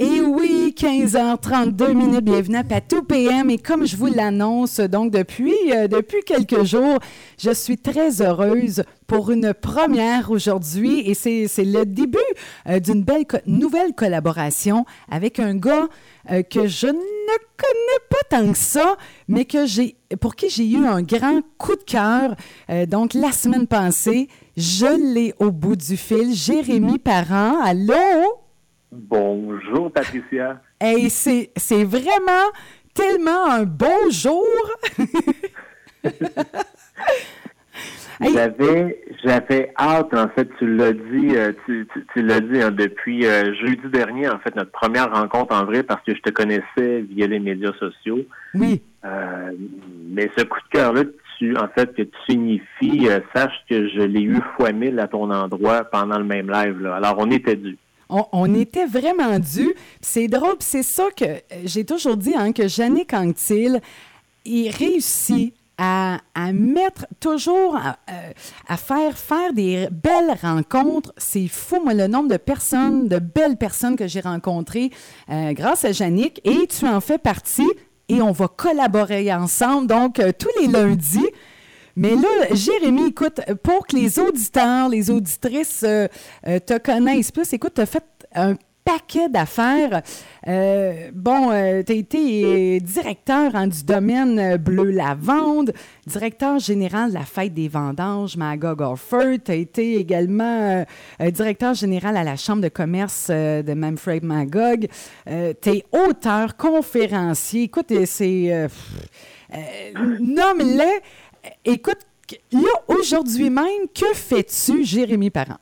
Et 0.00 0.20
oui, 0.20 0.76
15h32 0.78 1.92
minutes, 1.92 2.24
bienvenue 2.24 2.58
à 2.58 2.62
Patou 2.62 3.02
PM. 3.02 3.50
Et 3.50 3.58
comme 3.58 3.84
je 3.84 3.96
vous 3.96 4.06
l'annonce, 4.06 4.78
donc 4.78 5.10
depuis, 5.10 5.56
euh, 5.72 5.88
depuis 5.88 6.22
quelques 6.24 6.62
jours, 6.62 7.00
je 7.36 7.50
suis 7.50 7.78
très 7.78 8.22
heureuse 8.22 8.84
pour 9.08 9.32
une 9.32 9.52
première 9.54 10.30
aujourd'hui. 10.30 11.00
Et 11.00 11.14
c'est 11.14 11.48
le 11.64 11.84
début 11.84 12.18
euh, 12.68 12.78
d'une 12.78 13.02
belle 13.02 13.24
nouvelle 13.46 13.92
collaboration 13.92 14.84
avec 15.10 15.40
un 15.40 15.56
gars 15.56 15.88
euh, 16.30 16.44
que 16.44 16.68
je 16.68 16.86
ne 16.86 16.92
connais 16.92 18.04
pas 18.08 18.36
tant 18.36 18.52
que 18.52 18.58
ça, 18.58 18.96
mais 19.26 19.46
que 19.46 20.14
pour 20.14 20.36
qui 20.36 20.48
j'ai 20.48 20.70
eu 20.70 20.86
un 20.86 21.02
grand 21.02 21.40
coup 21.58 21.74
de 21.74 21.82
cœur. 21.82 22.36
donc, 22.86 23.14
la 23.14 23.32
semaine 23.32 23.66
passée, 23.66 24.28
je 24.56 25.12
l'ai 25.12 25.34
au 25.40 25.50
bout 25.50 25.74
du 25.74 25.96
fil. 25.96 26.32
Jérémy 26.32 27.00
Parent, 27.00 27.60
allô? 27.64 28.47
Bonjour, 28.90 29.92
Patricia. 29.92 30.60
Hey, 30.80 31.10
c'est, 31.10 31.50
c'est 31.56 31.84
vraiment 31.84 32.50
tellement 32.94 33.46
un 33.50 33.64
beau 33.64 34.10
jour. 34.10 34.46
J'avais, 38.20 39.00
j'avais 39.24 39.72
hâte, 39.78 40.12
en 40.12 40.28
fait, 40.30 40.48
tu 40.58 40.74
l'as 40.74 40.92
dit, 40.92 41.36
euh, 41.36 41.52
tu, 41.64 41.86
tu, 42.12 42.22
l'as 42.22 42.40
dit 42.40 42.60
hein, 42.60 42.72
depuis 42.72 43.24
euh, 43.24 43.54
jeudi 43.54 43.88
dernier, 43.92 44.28
en 44.28 44.38
fait, 44.40 44.56
notre 44.56 44.72
première 44.72 45.12
rencontre 45.12 45.54
en 45.54 45.64
vrai, 45.64 45.84
parce 45.84 46.02
que 46.02 46.14
je 46.14 46.20
te 46.20 46.30
connaissais 46.30 47.02
via 47.08 47.28
les 47.28 47.38
médias 47.38 47.72
sociaux. 47.78 48.24
Oui. 48.54 48.82
Euh, 49.04 49.52
mais 50.08 50.28
ce 50.36 50.42
coup 50.42 50.58
de 50.58 50.78
cœur-là, 50.78 51.02
tu, 51.38 51.56
en 51.56 51.68
fait, 51.68 51.94
que 51.94 52.02
tu 52.02 52.18
signifies, 52.28 53.08
sache 53.34 53.54
que 53.70 53.88
je 53.88 54.00
l'ai 54.00 54.22
eu 54.22 54.40
fois 54.56 54.72
mille 54.72 54.98
à 54.98 55.06
ton 55.06 55.30
endroit 55.30 55.84
pendant 55.84 56.18
le 56.18 56.24
même 56.24 56.50
live. 56.50 56.80
Là. 56.80 56.96
Alors, 56.96 57.14
on 57.18 57.30
était 57.30 57.54
dû. 57.54 57.78
On, 58.08 58.54
était 58.54 58.86
vraiment 58.86 59.38
dû. 59.38 59.74
C'est 60.00 60.28
drôle, 60.28 60.56
c'est 60.60 60.82
ça 60.82 61.04
que 61.14 61.24
euh, 61.24 61.38
j'ai 61.64 61.84
toujours 61.84 62.16
dit, 62.16 62.34
hein, 62.34 62.52
que 62.52 62.66
Jannick 62.66 63.12
Anctil, 63.12 63.80
il 64.46 64.70
réussit 64.70 65.54
à, 65.76 66.18
mettre 66.52 67.06
toujours, 67.20 67.76
euh, 67.76 68.32
à, 68.66 68.76
faire 68.76 69.16
faire 69.16 69.52
des 69.52 69.88
belles 69.90 70.36
rencontres. 70.42 71.12
C'est 71.18 71.46
fou, 71.46 71.80
moi, 71.84 71.94
le 71.94 72.08
nombre 72.08 72.28
de 72.28 72.36
personnes, 72.36 73.08
de 73.08 73.18
belles 73.18 73.56
personnes 73.56 73.94
que 73.94 74.08
j'ai 74.08 74.20
rencontrées 74.20 74.90
euh, 75.30 75.52
grâce 75.52 75.84
à 75.84 75.92
Jannick. 75.92 76.40
Et 76.44 76.66
tu 76.66 76.86
en 76.86 77.00
fais 77.00 77.18
partie 77.18 77.70
et 78.08 78.22
on 78.22 78.32
va 78.32 78.48
collaborer 78.48 79.32
ensemble. 79.32 79.86
Donc, 79.86 80.20
tous 80.38 80.48
les 80.60 80.66
lundis, 80.66 81.28
mais 81.98 82.14
là, 82.14 82.54
Jérémy, 82.54 83.08
écoute, 83.08 83.40
pour 83.60 83.84
que 83.84 83.96
les 83.96 84.20
auditeurs, 84.20 84.88
les 84.88 85.10
auditrices 85.10 85.82
euh, 85.84 86.06
euh, 86.46 86.60
te 86.60 86.78
connaissent 86.78 87.32
plus, 87.32 87.52
écoute, 87.52 87.72
tu 87.74 87.80
as 87.80 87.86
fait 87.86 88.04
un 88.36 88.54
paquet 88.84 89.28
d'affaires. 89.28 90.02
Euh, 90.46 91.10
bon, 91.12 91.48
tu 91.84 91.92
as 91.92 91.96
été 91.96 92.78
directeur 92.78 93.56
hein, 93.56 93.66
du 93.66 93.82
domaine 93.82 94.56
bleu 94.58 94.92
lavande, 94.92 95.72
directeur 96.06 96.60
général 96.60 97.10
de 97.10 97.14
la 97.14 97.24
fête 97.24 97.52
des 97.52 97.66
vendanges 97.66 98.36
Magog 98.36 98.80
Orford. 98.80 99.38
Tu 99.44 99.50
as 99.50 99.56
été 99.56 99.96
également 99.96 100.84
directeur 101.20 101.74
général 101.74 102.16
à 102.16 102.22
la 102.22 102.36
Chambre 102.36 102.62
de 102.62 102.68
commerce 102.68 103.28
de 103.28 103.74
Manfred 103.74 104.22
Magog. 104.22 104.86
tu 105.26 105.68
es 105.68 105.84
auteur, 105.92 106.56
conférencier. 106.56 107.64
Écoute, 107.64 107.92
c'est... 108.06 108.68
nomme-les 110.20 111.02
écoute, 111.64 111.98
là, 112.52 112.70
aujourd'hui 112.88 113.50
même, 113.50 113.88
que 113.94 114.14
fais-tu, 114.14 114.84
Jérémy 114.84 115.30
Parent? 115.30 115.58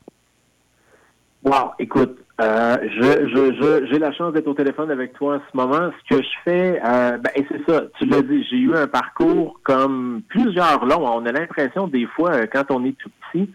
Wow, 1.44 1.72
écoute, 1.78 2.18
euh, 2.40 2.76
je, 2.98 3.86
j'ai 3.90 3.98
la 3.98 4.12
chance 4.12 4.32
d'être 4.32 4.46
au 4.46 4.54
téléphone 4.54 4.90
avec 4.90 5.14
toi 5.14 5.36
en 5.36 5.40
ce 5.40 5.56
moment. 5.56 5.90
Ce 5.90 6.14
que 6.14 6.22
je 6.22 6.28
fais, 6.44 6.80
euh, 6.84 7.16
ben, 7.18 7.30
c'est 7.34 7.70
ça, 7.70 7.84
tu 7.98 8.06
l'as 8.06 8.22
dit, 8.22 8.44
j'ai 8.50 8.56
eu 8.56 8.74
un 8.74 8.86
parcours 8.86 9.60
comme 9.62 10.22
plusieurs 10.28 10.84
longs. 10.84 11.06
On 11.06 11.24
a 11.24 11.32
l'impression 11.32 11.86
des 11.86 12.06
fois, 12.06 12.32
euh, 12.32 12.46
quand 12.52 12.70
on 12.70 12.84
est 12.84 12.96
tout 12.98 13.10
petit, 13.32 13.50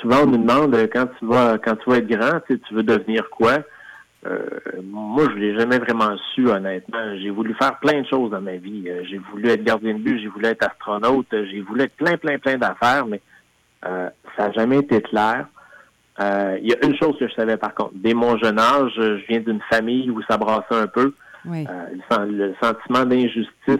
souvent 0.00 0.22
on 0.22 0.26
nous 0.26 0.38
demande 0.38 0.74
quand 0.90 1.06
tu 1.18 1.26
vas 1.26 1.58
quand 1.58 1.76
tu 1.76 1.90
vas 1.90 1.98
être 1.98 2.08
grand, 2.08 2.40
tu 2.48 2.74
veux 2.74 2.82
devenir 2.82 3.28
quoi? 3.28 3.58
Euh, 4.26 4.48
moi, 4.82 5.24
je 5.30 5.38
l'ai 5.38 5.58
jamais 5.58 5.78
vraiment 5.78 6.16
su, 6.34 6.46
honnêtement. 6.48 7.16
J'ai 7.20 7.30
voulu 7.30 7.54
faire 7.54 7.78
plein 7.78 8.02
de 8.02 8.06
choses 8.06 8.30
dans 8.30 8.40
ma 8.40 8.56
vie. 8.56 8.84
Euh, 8.86 9.02
j'ai 9.08 9.18
voulu 9.18 9.48
être 9.48 9.64
gardien 9.64 9.94
de 9.94 9.98
but, 9.98 10.18
j'ai 10.20 10.28
voulu 10.28 10.46
être 10.46 10.66
astronaute, 10.66 11.26
j'ai 11.30 11.60
voulu 11.60 11.82
être 11.82 11.96
plein, 11.96 12.16
plein, 12.18 12.38
plein 12.38 12.58
d'affaires, 12.58 13.06
mais 13.06 13.20
euh, 13.86 14.10
ça 14.36 14.48
n'a 14.48 14.52
jamais 14.52 14.78
été 14.78 15.00
clair. 15.00 15.46
Il 16.18 16.68
y 16.68 16.74
a 16.74 16.86
une 16.86 16.94
chose 16.96 17.16
que 17.18 17.26
je 17.28 17.32
savais 17.32 17.56
par 17.56 17.74
contre. 17.74 17.92
Dès 17.94 18.12
mon 18.12 18.36
jeune 18.36 18.58
âge, 18.58 18.92
je 18.94 19.26
viens 19.26 19.40
d'une 19.40 19.62
famille 19.70 20.10
où 20.10 20.20
ça 20.28 20.36
brassait 20.36 20.74
un 20.74 20.86
peu. 20.86 21.14
le, 21.46 22.54
sentiment 22.62 23.06
d'injustice 23.06 23.78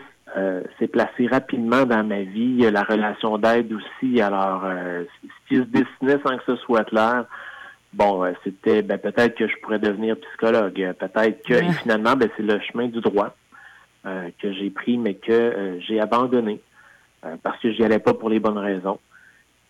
s'est 0.79 0.89
placé 0.91 1.27
rapidement 1.27 1.85
dans 1.85 2.03
ma 2.03 2.23
vie. 2.23 2.61
La 2.71 2.83
relation 2.83 3.37
d'aide 3.37 3.71
aussi. 3.75 4.23
Alors, 4.23 4.65
ce 4.65 5.49
qui 5.51 5.57
se 5.57 5.65
dessinait 5.65 6.19
sans 6.25 6.39
que 6.39 6.45
ce 6.47 6.57
soit 6.57 6.85
clair, 6.85 7.27
bon, 7.93 8.25
euh, 8.25 8.33
c'était 8.45 8.83
ben, 8.83 8.99
peut-être 8.99 9.37
que 9.37 9.49
je 9.49 9.55
pourrais 9.63 9.79
devenir 9.79 10.17
psychologue. 10.19 10.81
Euh, 10.81 10.93
peut-être 10.93 11.43
que 11.47 11.61
finalement, 11.83 12.17
ben, 12.17 12.29
c'est 12.37 12.43
le 12.43 12.61
chemin 12.61 12.89
du 12.89 13.01
droit 13.01 13.35
euh, 14.07 14.29
que 14.41 14.53
j'ai 14.53 14.71
pris, 14.71 14.99
mais 14.99 15.15
que 15.15 15.79
j'ai 15.87 16.01
abandonné 16.01 16.61
parce 17.43 17.61
que 17.61 17.71
j'y 17.71 17.85
allais 17.85 17.99
pas 17.99 18.15
pour 18.15 18.31
les 18.31 18.41
bonnes 18.41 18.57
raisons. 18.57 18.99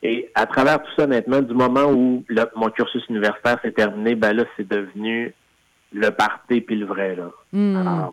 Et 0.04 0.30
à 0.36 0.46
travers 0.46 0.80
tout 0.80 0.90
ça, 0.96 1.02
honnêtement, 1.02 1.40
du 1.40 1.52
moment 1.52 1.86
où 1.86 2.24
mon 2.54 2.70
cursus 2.70 3.04
universitaire 3.08 3.58
s'est 3.60 3.72
terminé, 3.72 4.14
ben 4.14 4.32
là, 4.32 4.44
c'est 4.56 4.68
devenu 4.68 5.34
le 5.92 6.10
parti 6.10 6.60
puis 6.60 6.76
le 6.76 6.86
vrai. 6.86 7.16
Là. 7.16 7.30
Hmm. 7.52 7.76
Alors, 7.76 8.12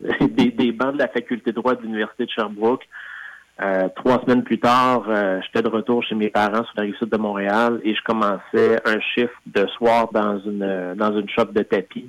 des, 0.20 0.50
des 0.50 0.72
bancs 0.72 0.94
de 0.94 0.98
la 0.98 1.06
faculté 1.06 1.52
de 1.52 1.56
droit 1.56 1.76
de 1.76 1.82
l'Université 1.82 2.24
de 2.24 2.30
Sherbrooke, 2.30 2.82
euh, 3.62 3.88
trois 3.94 4.20
semaines 4.22 4.42
plus 4.42 4.58
tard, 4.58 5.04
euh, 5.08 5.40
j'étais 5.42 5.62
de 5.62 5.68
retour 5.68 6.02
chez 6.02 6.16
mes 6.16 6.28
parents 6.28 6.64
sur 6.64 6.72
la 6.76 6.82
rive 6.82 6.96
sud 6.96 7.08
de 7.08 7.16
Montréal 7.16 7.80
et 7.84 7.94
je 7.94 8.02
commençais 8.02 8.80
un 8.84 8.98
chiffre 9.14 9.40
de 9.46 9.66
soir 9.68 10.08
dans 10.12 10.40
une 10.40 10.94
dans 10.96 11.16
une 11.16 11.28
shop 11.28 11.46
de 11.52 11.62
tapis 11.62 12.08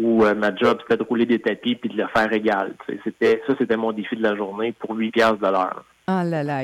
où 0.00 0.24
euh, 0.24 0.34
ma 0.34 0.54
job 0.54 0.78
c'était 0.80 0.96
de 0.96 1.06
rouler 1.06 1.26
des 1.26 1.38
tapis 1.38 1.74
puis 1.74 1.90
de 1.90 1.98
le 1.98 2.08
faire 2.08 2.32
égal. 2.32 2.74
C'était 3.04 3.42
ça 3.46 3.54
c'était 3.58 3.76
mon 3.76 3.92
défi 3.92 4.16
de 4.16 4.22
la 4.22 4.36
journée 4.36 4.72
pour 4.72 4.96
8 4.96 5.10
piastres 5.10 5.38
de 5.38 5.52
l'heure. 5.52 5.84
Ah 6.06 6.24
là 6.24 6.42
là. 6.42 6.62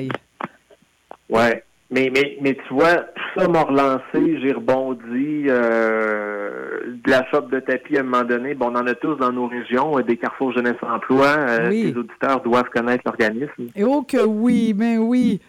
Ouais. 1.28 1.62
Mais, 1.94 2.10
mais, 2.12 2.37
mais 2.41 2.56
tu 2.66 2.75
vois, 2.75 2.97
tout 2.97 3.41
ça 3.41 3.47
m'a 3.47 3.62
relancé, 3.62 4.41
j'ai 4.43 4.53
rebondi. 4.53 5.44
Euh, 5.47 6.81
de 6.87 7.10
la 7.10 7.25
shop 7.31 7.43
de 7.43 7.60
tapis 7.60 7.97
à 7.97 8.00
un 8.00 8.03
moment 8.03 8.25
donné, 8.25 8.55
bon, 8.55 8.66
on 8.72 8.75
en 8.75 8.87
a 8.88 8.94
tous 8.94 9.15
dans 9.15 9.31
nos 9.31 9.47
régions, 9.47 9.97
euh, 9.97 10.03
des 10.03 10.16
carrefours 10.16 10.53
jeunesse 10.53 10.75
emploi. 10.82 11.27
Euh, 11.27 11.69
Les 11.71 11.97
auditeurs 11.97 12.41
doivent 12.41 12.69
connaître 12.75 13.05
l'organisme. 13.06 13.69
Et 13.77 13.84
oh 13.84 14.03
que 14.03 14.25
oui, 14.27 14.72
ben 14.72 14.99
oui. 14.99 15.41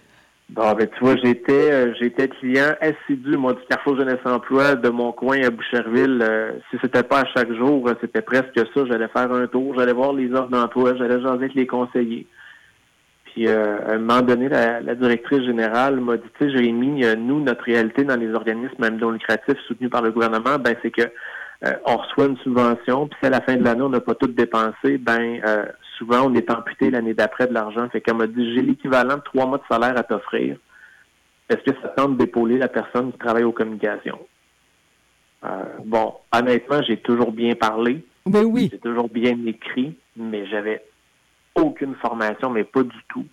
Bon, 0.50 0.72
ben 0.74 0.88
tu 0.88 1.04
vois, 1.04 1.16
j'étais 1.16 1.96
j'étais 1.96 2.28
client 2.28 2.76
assidu, 2.80 3.36
moi, 3.38 3.54
du 3.54 3.62
Carrefour 3.68 3.98
Jeunesse 3.98 4.20
Emploi 4.26 4.76
de 4.76 4.90
mon 4.90 5.12
coin 5.12 5.42
à 5.42 5.50
Boucherville. 5.50 6.24
si 6.70 6.78
c'était 6.80 7.02
pas 7.02 7.22
à 7.22 7.26
chaque 7.36 7.52
jour, 7.54 7.90
c'était 8.00 8.22
presque 8.22 8.56
ça. 8.56 8.86
J'allais 8.88 9.08
faire 9.08 9.32
un 9.32 9.48
tour, 9.48 9.74
j'allais 9.76 9.94
voir 9.94 10.14
les 10.14 10.32
offres 10.32 10.50
d'emploi, 10.50 10.94
j'allais 10.96 11.20
jaser 11.20 11.34
avec 11.34 11.56
les 11.56 11.66
conseillers. 11.66 12.28
Puis 13.36 13.50
euh, 13.50 13.80
à 13.86 13.92
un 13.96 13.98
moment 13.98 14.22
donné, 14.22 14.48
la, 14.48 14.96
directrice 14.96 15.44
générale 15.44 16.00
m'a 16.00 16.16
dit, 16.16 16.24
tu 16.40 16.46
sais, 16.46 16.52
Jérémy, 16.52 17.04
euh, 17.04 17.16
nous, 17.18 17.42
notre 17.42 17.66
réalité 17.66 18.06
dans 18.06 18.16
les 18.16 18.34
organismes 18.34 18.76
même 18.80 18.96
non 18.96 19.12
lucratifs 19.12 19.60
soutenus 19.68 19.90
par 19.90 20.02
le 20.02 20.12
gouvernement, 20.12 20.58
ben 20.58 20.74
c'est 20.82 20.92
que 20.92 21.02
euh, 21.02 21.74
on 21.86 21.98
reçoit 21.98 22.28
une 22.28 22.38
subvention, 22.38 23.08
puis 23.08 23.18
si 23.20 23.28
à 23.28 23.30
la 23.32 23.42
fin 23.42 23.58
de 23.58 23.64
l'année, 23.66 23.82
on 23.82 23.90
n'a 23.90 24.00
pas 24.00 24.16
tout 24.16 24.28
dépensé, 24.28 24.98
ben 24.98 25.42
souvent 25.98 26.30
on 26.30 26.34
est 26.34 26.50
amputé 26.50 26.90
l'année 26.90 27.14
d'après 27.14 27.48
de 27.48 27.54
l'argent. 27.54 27.90
Fait 27.90 28.00
qu'elle 28.00 28.16
m'a 28.16 28.28
dit, 28.28 28.56
j'ai 28.56 28.62
l'équivalent 28.62 29.18
de 29.18 29.24
trois 29.24 29.46
mois 29.46 29.58
de 29.58 29.64
salaire 29.70 29.98
à 29.98 30.04
t'offrir. 30.04 30.58
Est-ce 31.50 31.70
que 31.70 31.78
ça 31.82 31.90
tente 31.90 32.16
d'épauler 32.16 32.58
la 32.58 32.70
personne 32.70 33.12
qui 33.12 33.18
travaille 33.18 33.44
aux 33.44 33.52
communications? 33.52 34.20
bon, 35.86 36.16
honnêtement, 36.34 36.82
j'ai 36.88 36.98
toujours 36.98 37.32
bien 37.32 37.54
parlé. 37.54 38.04
Ben 38.26 38.44
oui. 38.46 38.70
J'ai 38.72 38.80
toujours 38.80 39.10
bien 39.10 39.38
écrit, 39.46 39.96
mais 40.16 40.48
j'avais 40.48 40.82
aucune 41.66 41.96
formation, 41.96 42.50
mais 42.50 42.64
pas 42.64 42.84
du 42.84 43.04
tout. 43.10 43.26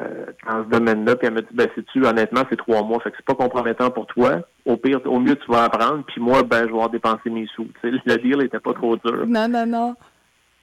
Euh, 0.00 0.26
dans 0.46 0.62
ce 0.62 0.68
domaine-là, 0.68 1.16
puis 1.16 1.26
elle 1.26 1.34
m'a 1.34 1.40
dit, 1.40 1.48
ben, 1.52 1.68
sais-tu, 1.74 2.06
honnêtement, 2.06 2.42
c'est 2.48 2.56
trois 2.56 2.84
mois, 2.84 3.00
fait 3.00 3.10
que 3.10 3.16
c'est 3.16 3.26
pas 3.26 3.34
compromettant 3.34 3.90
pour 3.90 4.06
toi. 4.06 4.42
Au 4.64 4.76
pire, 4.76 5.00
au 5.06 5.18
mieux, 5.18 5.34
tu 5.34 5.50
vas 5.50 5.64
apprendre, 5.64 6.04
puis 6.06 6.20
moi, 6.20 6.44
ben, 6.44 6.60
je 6.60 6.66
vais 6.66 6.70
avoir 6.70 6.90
dépensé 6.90 7.30
mes 7.30 7.48
sous. 7.48 7.66
le 7.82 8.16
deal 8.18 8.40
était 8.42 8.60
pas 8.60 8.74
trop 8.74 8.96
dur. 8.96 9.26
Non, 9.26 9.48
non, 9.48 9.66
non. 9.66 9.96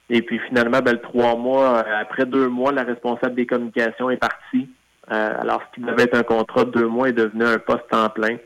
Et 0.08 0.22
puis 0.22 0.38
finalement, 0.48 0.80
ben, 0.80 0.92
le 0.92 1.00
trois 1.00 1.36
mois, 1.36 1.84
euh, 1.86 2.00
après 2.00 2.24
deux 2.24 2.48
mois, 2.48 2.72
la 2.72 2.84
responsable 2.84 3.34
des 3.34 3.44
communications 3.44 4.08
est 4.08 4.16
partie. 4.16 4.70
Euh, 5.10 5.40
alors, 5.40 5.62
ce 5.68 5.74
qui 5.74 5.86
devait 5.86 6.04
être 6.04 6.16
un 6.16 6.22
contrat 6.22 6.64
de 6.64 6.70
deux 6.70 6.86
mois 6.86 7.10
est 7.10 7.12
devenu 7.12 7.44
un 7.44 7.58
poste 7.58 7.92
en 7.92 8.08
plein. 8.08 8.38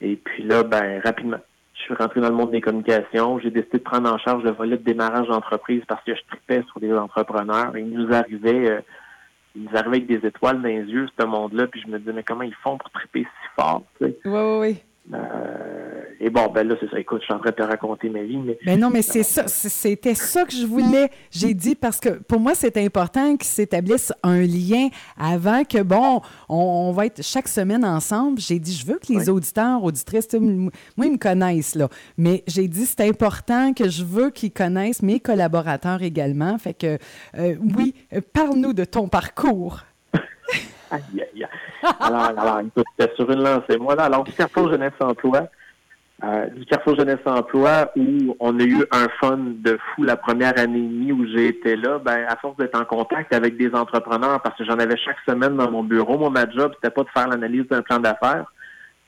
Et 0.00 0.16
puis 0.16 0.44
là, 0.44 0.62
ben, 0.62 1.00
rapidement, 1.04 1.40
je 1.78 1.84
suis 1.84 1.94
rentré 1.94 2.20
dans 2.20 2.28
le 2.28 2.34
monde 2.34 2.50
des 2.50 2.60
communications. 2.60 3.38
J'ai 3.38 3.50
décidé 3.50 3.78
de 3.78 3.82
prendre 3.82 4.12
en 4.12 4.18
charge 4.18 4.42
le 4.42 4.50
volet 4.50 4.76
de 4.76 4.82
démarrage 4.82 5.28
d'entreprise 5.28 5.82
parce 5.86 6.02
que 6.04 6.14
je 6.14 6.20
tripais 6.28 6.62
sur 6.70 6.80
des 6.80 6.92
entrepreneurs. 6.92 7.76
Et 7.76 7.80
il 7.80 7.90
nous 7.90 8.12
arrivait, 8.12 8.68
euh, 8.68 8.80
ils 9.54 9.62
nous 9.62 9.76
arrivaient 9.76 9.98
avec 9.98 10.06
des 10.06 10.26
étoiles 10.26 10.60
dans 10.60 10.68
les 10.68 10.82
yeux, 10.82 11.06
ce 11.18 11.24
monde-là. 11.24 11.68
Puis 11.68 11.80
je 11.80 11.90
me 11.90 11.98
disais, 11.98 12.12
mais 12.12 12.24
comment 12.24 12.42
ils 12.42 12.54
font 12.54 12.76
pour 12.78 12.90
triper 12.90 13.22
si 13.22 13.48
fort? 13.56 13.84
Oui, 14.00 14.16
oui, 14.24 14.58
oui. 14.60 14.82
Euh, 15.14 16.02
et 16.20 16.30
bon, 16.30 16.48
ben 16.52 16.66
là, 16.66 16.74
c'est 16.80 16.90
ça. 16.90 16.98
Écoute, 16.98 17.20
je 17.20 17.26
suis 17.26 17.34
en 17.34 17.38
train 17.38 17.50
de 17.50 17.54
te 17.54 17.62
raconter 17.62 18.08
ma 18.08 18.22
vie, 18.22 18.38
mais. 18.38 18.58
Ben 18.66 18.78
non, 18.78 18.90
mais 18.90 19.02
c'est 19.02 19.22
ça. 19.22 19.46
C'était 19.46 20.14
ça 20.14 20.44
que 20.44 20.52
je 20.52 20.66
voulais. 20.66 21.10
J'ai 21.30 21.54
dit 21.54 21.74
parce 21.74 22.00
que 22.00 22.10
pour 22.10 22.40
moi, 22.40 22.54
c'est 22.54 22.76
important 22.76 23.36
qu'il 23.36 23.46
s'établisse 23.46 24.12
un 24.22 24.40
lien 24.40 24.88
avant 25.16 25.64
que, 25.64 25.82
bon, 25.82 26.20
on, 26.48 26.92
va 26.92 27.06
être 27.06 27.22
chaque 27.22 27.48
semaine 27.48 27.84
ensemble. 27.84 28.40
J'ai 28.40 28.58
dit, 28.58 28.74
je 28.74 28.84
veux 28.84 28.98
que 28.98 29.12
les 29.12 29.28
auditeurs, 29.28 29.82
auditrices, 29.82 30.28
moi, 30.34 30.70
ils 30.98 31.12
me 31.12 31.18
connaissent, 31.18 31.74
là. 31.74 31.88
Mais 32.16 32.42
j'ai 32.46 32.68
dit, 32.68 32.84
c'est 32.84 33.06
important 33.06 33.72
que 33.72 33.88
je 33.88 34.04
veux 34.04 34.30
qu'ils 34.30 34.52
connaissent 34.52 35.02
mes 35.02 35.20
collaborateurs 35.20 36.02
également. 36.02 36.58
Fait 36.58 36.74
que, 36.74 36.98
euh, 37.38 37.56
oui, 37.76 37.94
parle-nous 38.32 38.72
de 38.72 38.84
ton 38.84 39.08
parcours. 39.08 39.84
aïe, 40.90 41.22
aïe. 41.34 41.46
Alors, 42.00 42.24
alors, 42.24 42.60
écoute, 42.60 42.86
sur 43.16 43.30
une 43.30 43.42
lancée. 43.42 43.78
Moi, 43.78 43.94
là, 43.94 44.04
alors, 44.04 44.24
du 44.24 44.32
Carrefour 44.32 44.70
Jeunesse 44.70 44.92
Emploi, 45.00 45.48
euh, 46.24 46.46
du 46.46 46.64
Carrefour 46.66 46.96
Jeunesse 46.96 47.20
Emploi, 47.24 47.92
où 47.96 48.36
on 48.40 48.58
a 48.58 48.62
eu 48.64 48.84
un 48.90 49.08
fun 49.20 49.38
de 49.38 49.78
fou 49.78 50.02
la 50.02 50.16
première 50.16 50.58
année 50.58 50.78
et 50.78 50.88
demie 50.88 51.12
où 51.12 51.26
j'ai 51.26 51.48
été 51.48 51.76
là, 51.76 51.98
ben, 51.98 52.24
à 52.28 52.36
force 52.36 52.56
d'être 52.56 52.78
en 52.80 52.84
contact 52.84 53.32
avec 53.32 53.56
des 53.56 53.72
entrepreneurs, 53.74 54.40
parce 54.42 54.56
que 54.56 54.64
j'en 54.64 54.78
avais 54.78 54.96
chaque 54.96 55.18
semaine 55.28 55.56
dans 55.56 55.70
mon 55.70 55.84
bureau, 55.84 56.18
moi, 56.18 56.30
ma 56.30 56.50
job, 56.50 56.72
c'était 56.74 56.92
pas 56.92 57.04
de 57.04 57.10
faire 57.10 57.28
l'analyse 57.28 57.68
d'un 57.68 57.82
plan 57.82 57.98
d'affaires, 57.98 58.46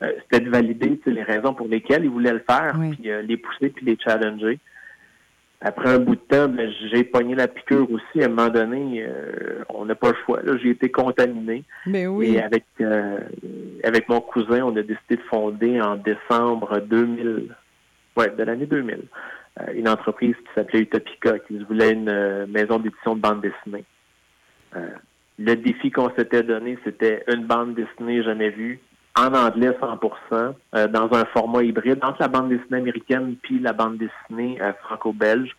euh, 0.03 0.13
c'était 0.23 0.45
de 0.45 0.51
valider 0.51 1.01
les 1.07 1.23
raisons 1.23 1.53
pour 1.53 1.67
lesquelles 1.67 2.05
ils 2.05 2.11
voulaient 2.11 2.33
le 2.33 2.45
faire, 2.49 2.75
puis 2.93 3.11
euh, 3.11 3.23
les 3.23 3.37
pousser, 3.37 3.71
puis 3.71 3.85
les 3.85 3.99
challenger 4.03 4.61
après 5.63 5.91
un 5.91 5.99
bout 5.99 6.15
de 6.15 6.21
temps, 6.21 6.49
ben, 6.49 6.73
j'ai 6.91 7.05
pogné 7.05 7.35
la 7.35 7.47
piqûre 7.47 7.87
aussi. 7.91 8.23
À 8.23 8.27
un 8.27 8.29
moment 8.29 8.49
donné, 8.49 9.05
euh, 9.07 9.63
on 9.69 9.85
n'a 9.85 9.95
pas 9.95 10.11
le 10.11 10.17
choix. 10.25 10.41
J'ai 10.63 10.71
été 10.71 10.91
contaminé. 10.91 11.65
Mais 11.87 12.07
oui. 12.07 12.35
Et 12.35 12.43
avec, 12.43 12.65
euh, 12.81 13.19
avec 13.85 14.09
mon 14.09 14.23
cousin, 14.23 14.63
on 14.65 14.75
a 14.77 14.83
décidé 14.83 15.17
de 15.17 15.23
fonder 15.29 15.81
en 15.81 15.97
décembre 15.97 16.81
2000, 16.81 17.55
ouais, 18.17 18.31
de 18.31 18.43
l'année 18.43 18.65
2000, 18.65 19.01
euh, 19.61 19.65
une 19.75 19.89
entreprise 19.89 20.35
qui 20.35 20.55
s'appelait 20.55 20.81
Utopica, 20.81 21.39
qui 21.41 21.59
voulait 21.59 21.93
une 21.93 22.47
maison 22.47 22.79
d'édition 22.79 23.15
de 23.15 23.21
bande 23.21 23.43
dessinée. 23.43 23.85
le 25.39 25.55
défi 25.57 25.91
qu'on 25.91 26.11
s'était 26.17 26.43
donné, 26.43 26.79
c'était 26.85 27.23
une 27.29 27.45
bande 27.45 27.75
dessinée 27.75 28.23
jamais 28.23 28.49
vue, 28.49 28.81
en 29.17 29.35
anglais 29.35 29.77
100%, 29.81 30.55
euh, 30.75 30.89
dans 30.89 31.13
un 31.13 31.25
format 31.27 31.63
hybride 31.63 31.99
entre 32.03 32.21
la 32.21 32.29
bande 32.29 32.49
dessinée 32.49 32.79
américaine 32.79 33.37
puis 33.43 33.59
la 33.59 33.73
bande 33.73 33.99
dessinée 33.99 34.61
euh, 34.61 34.73
franco-belge. 34.85 35.57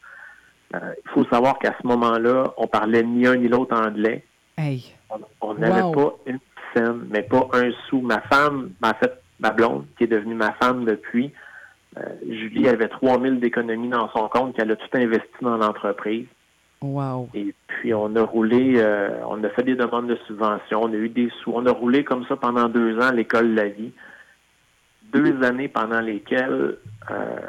Euh, 0.74 0.94
il 1.04 1.12
faut 1.12 1.26
savoir 1.26 1.60
qu'à 1.60 1.76
ce 1.82 1.88
moment-là, 1.88 2.54
on 2.58 2.68
parlait 2.68 3.04
ni 3.04 3.28
un 3.28 3.36
ni 3.36 3.48
l'autre 3.48 3.76
anglais. 3.76 4.24
On 5.42 5.54
n'avait 5.56 5.94
pas 5.94 6.14
une 6.26 6.40
scène, 6.74 7.08
mais 7.10 7.24
pas 7.24 7.50
un 7.54 7.72
sou. 7.90 8.00
Ma 8.00 8.22
femme, 8.22 8.72
en 8.82 8.94
fait, 8.94 9.22
ma 9.40 9.52
blonde, 9.52 9.86
qui 9.98 10.06
est 10.06 10.08
devenue 10.08 10.36
ma 10.36 10.54
femme 10.54 10.86
depuis, 10.86 11.32
Julie 12.26 12.70
avait 12.70 12.88
3000 12.88 13.42
d'économies 13.42 13.90
dans 13.90 14.10
son 14.12 14.30
compte 14.30 14.56
qu'elle 14.56 14.72
a 14.72 14.78
tout 14.78 14.88
investi 14.94 15.28
dans 15.42 15.58
l'entreprise. 15.58 16.28
Wow. 16.82 17.30
Et 17.36 17.54
puis 17.68 17.94
on 17.94 18.16
a 18.16 18.24
roulé, 18.24 18.76
euh, 18.78 19.10
on 19.28 19.44
a 19.44 19.50
fait 19.50 19.64
des 19.64 19.76
demandes 19.76 20.08
de 20.08 20.18
subventions, 20.28 20.82
on 20.84 20.92
a 20.92 20.96
eu 20.96 21.10
des 21.10 21.30
sous. 21.42 21.52
On 21.54 21.66
a 21.68 21.72
roulé 21.72 22.04
comme 22.04 22.26
ça 22.26 22.36
pendant 22.36 22.68
deux 22.70 22.98
ans 22.98 23.10
à 23.10 23.12
l'école 23.12 23.52
de 23.52 23.56
la 23.56 23.68
vie. 23.68 23.92
Deux 25.14 25.44
années 25.44 25.68
pendant 25.68 26.00
lesquelles 26.00 26.78
euh, 27.12 27.40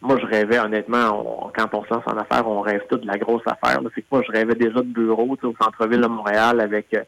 moi 0.00 0.18
je 0.20 0.26
rêvais 0.26 0.60
honnêtement, 0.60 1.50
quand 1.56 1.74
on 1.74 1.84
se 1.84 1.92
lance 1.92 2.04
en 2.06 2.16
affaires, 2.16 2.46
on 2.46 2.60
rêve 2.60 2.82
tout 2.88 2.98
de 2.98 3.06
la 3.08 3.18
grosse 3.18 3.42
affaire. 3.46 3.80
C'est 3.94 4.02
que 4.02 4.06
moi 4.12 4.22
je 4.24 4.30
rêvais 4.30 4.54
déjà 4.54 4.82
de 4.82 4.82
bureau 4.82 5.36
au 5.42 5.54
centre-ville 5.60 6.00
de 6.00 6.06
Montréal 6.06 6.60
avec 6.60 6.94
euh, 6.94 7.02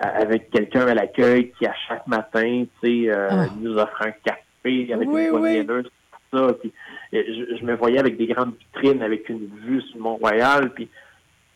avec 0.00 0.50
quelqu'un 0.50 0.86
à 0.86 0.94
l'accueil 0.94 1.50
qui 1.52 1.66
à 1.66 1.74
chaque 1.88 2.06
matin, 2.06 2.64
tu 2.82 3.06
sais, 3.06 3.10
ah. 3.10 3.46
nous 3.58 3.78
offre 3.78 4.02
un 4.02 4.10
café 4.10 4.92
avec 4.92 5.08
une 5.08 5.30
poignée 5.30 5.64
tout 5.64 5.88
ça. 6.30 6.52
Puis, 6.60 6.72
je, 7.12 7.64
me 7.64 7.74
voyais 7.74 7.98
avec 7.98 8.16
des 8.16 8.26
grandes 8.26 8.54
vitrines, 8.58 9.02
avec 9.02 9.28
une 9.28 9.48
vue 9.64 9.82
sur 9.82 10.00
Mont-Royal, 10.00 10.70
puis 10.70 10.88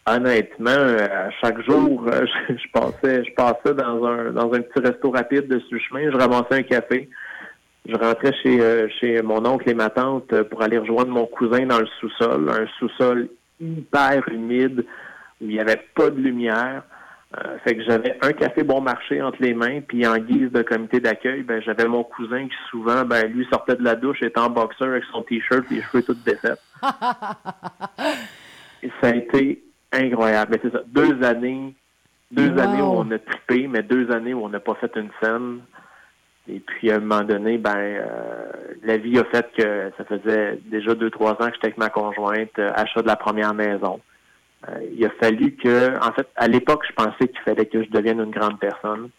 honnêtement, 0.06 0.70
euh, 0.70 1.28
chaque 1.40 1.60
jour, 1.68 2.06
euh, 2.08 2.26
je, 2.48 2.70
passais, 2.72 3.24
je 3.24 3.34
passais 3.34 3.74
dans 3.74 4.04
un 4.04 4.30
dans 4.32 4.52
un 4.52 4.60
petit 4.60 4.80
resto 4.80 5.10
rapide 5.10 5.48
de 5.48 5.60
ce 5.70 5.78
chemin, 5.78 6.10
je 6.10 6.16
ramassais 6.16 6.54
un 6.54 6.62
café, 6.62 7.08
je 7.86 7.94
rentrais 7.94 8.32
chez 8.42 8.60
euh, 8.60 8.88
chez 9.00 9.22
mon 9.22 9.44
oncle 9.44 9.68
et 9.68 9.74
ma 9.74 9.90
tante 9.90 10.42
pour 10.44 10.62
aller 10.62 10.78
rejoindre 10.78 11.10
mon 11.10 11.26
cousin 11.26 11.66
dans 11.66 11.78
le 11.78 11.88
sous-sol, 12.00 12.48
un 12.50 12.66
sous-sol 12.78 13.28
hyper 13.60 14.28
humide 14.28 14.84
où 15.40 15.44
il 15.44 15.48
n'y 15.48 15.60
avait 15.60 15.82
pas 15.94 16.10
de 16.10 16.20
lumière. 16.20 16.82
Euh, 17.36 17.58
fait 17.58 17.76
que 17.76 17.82
j'avais 17.82 18.16
un 18.22 18.32
café 18.32 18.62
bon 18.62 18.80
marché 18.80 19.20
entre 19.20 19.36
les 19.40 19.52
mains, 19.52 19.80
puis 19.86 20.06
en 20.06 20.16
guise 20.16 20.50
de 20.50 20.62
comité 20.62 20.98
d'accueil, 20.98 21.42
ben 21.42 21.60
j'avais 21.60 21.86
mon 21.86 22.02
cousin 22.02 22.48
qui 22.48 22.56
souvent, 22.70 23.04
ben 23.04 23.26
lui 23.30 23.46
sortait 23.52 23.76
de 23.76 23.84
la 23.84 23.96
douche, 23.96 24.22
était 24.22 24.40
en 24.40 24.48
boxeur 24.48 24.88
avec 24.88 25.04
son 25.12 25.22
t-shirt, 25.22 25.70
et 25.70 25.74
les 25.74 25.82
cheveux 25.82 26.02
tout 26.02 26.16
défaits. 26.24 26.58
et 28.82 28.90
ça 29.02 29.08
a 29.08 29.14
été 29.14 29.62
incroyable. 29.92 30.52
Mais 30.52 30.60
c'est 30.62 30.72
ça, 30.72 30.82
deux 30.86 31.22
années, 31.22 31.74
deux 32.30 32.58
années 32.58 32.80
où 32.80 32.92
on 32.96 33.10
a 33.10 33.18
trippé, 33.18 33.68
mais 33.68 33.82
deux 33.82 34.10
années 34.10 34.32
où 34.32 34.44
on 34.44 34.48
n'a 34.48 34.60
pas 34.60 34.76
fait 34.76 34.92
une 34.96 35.10
scène. 35.22 35.60
Et 36.50 36.60
puis 36.60 36.90
à 36.90 36.96
un 36.96 37.00
moment 37.00 37.24
donné, 37.24 37.58
ben 37.58 37.76
euh, 37.76 38.50
la 38.84 38.96
vie 38.96 39.18
a 39.18 39.24
fait 39.24 39.46
que 39.54 39.92
ça 39.98 40.04
faisait 40.04 40.58
déjà 40.64 40.94
deux, 40.94 41.10
trois 41.10 41.32
ans 41.32 41.48
que 41.48 41.54
j'étais 41.54 41.66
avec 41.66 41.76
ma 41.76 41.90
conjointe, 41.90 42.58
euh, 42.58 42.70
achat 42.74 43.02
de 43.02 43.06
la 43.06 43.16
première 43.16 43.52
maison. 43.52 44.00
Euh, 44.66 44.80
il 44.92 45.04
a 45.04 45.10
fallu 45.20 45.52
que, 45.52 45.96
en 46.04 46.12
fait, 46.12 46.26
à 46.36 46.48
l'époque, 46.48 46.84
je 46.88 46.92
pensais 46.92 47.28
qu'il 47.28 47.40
fallait 47.44 47.66
que 47.66 47.82
je 47.84 47.90
devienne 47.90 48.20
une 48.20 48.30
grande 48.30 48.58
personne. 48.58 49.10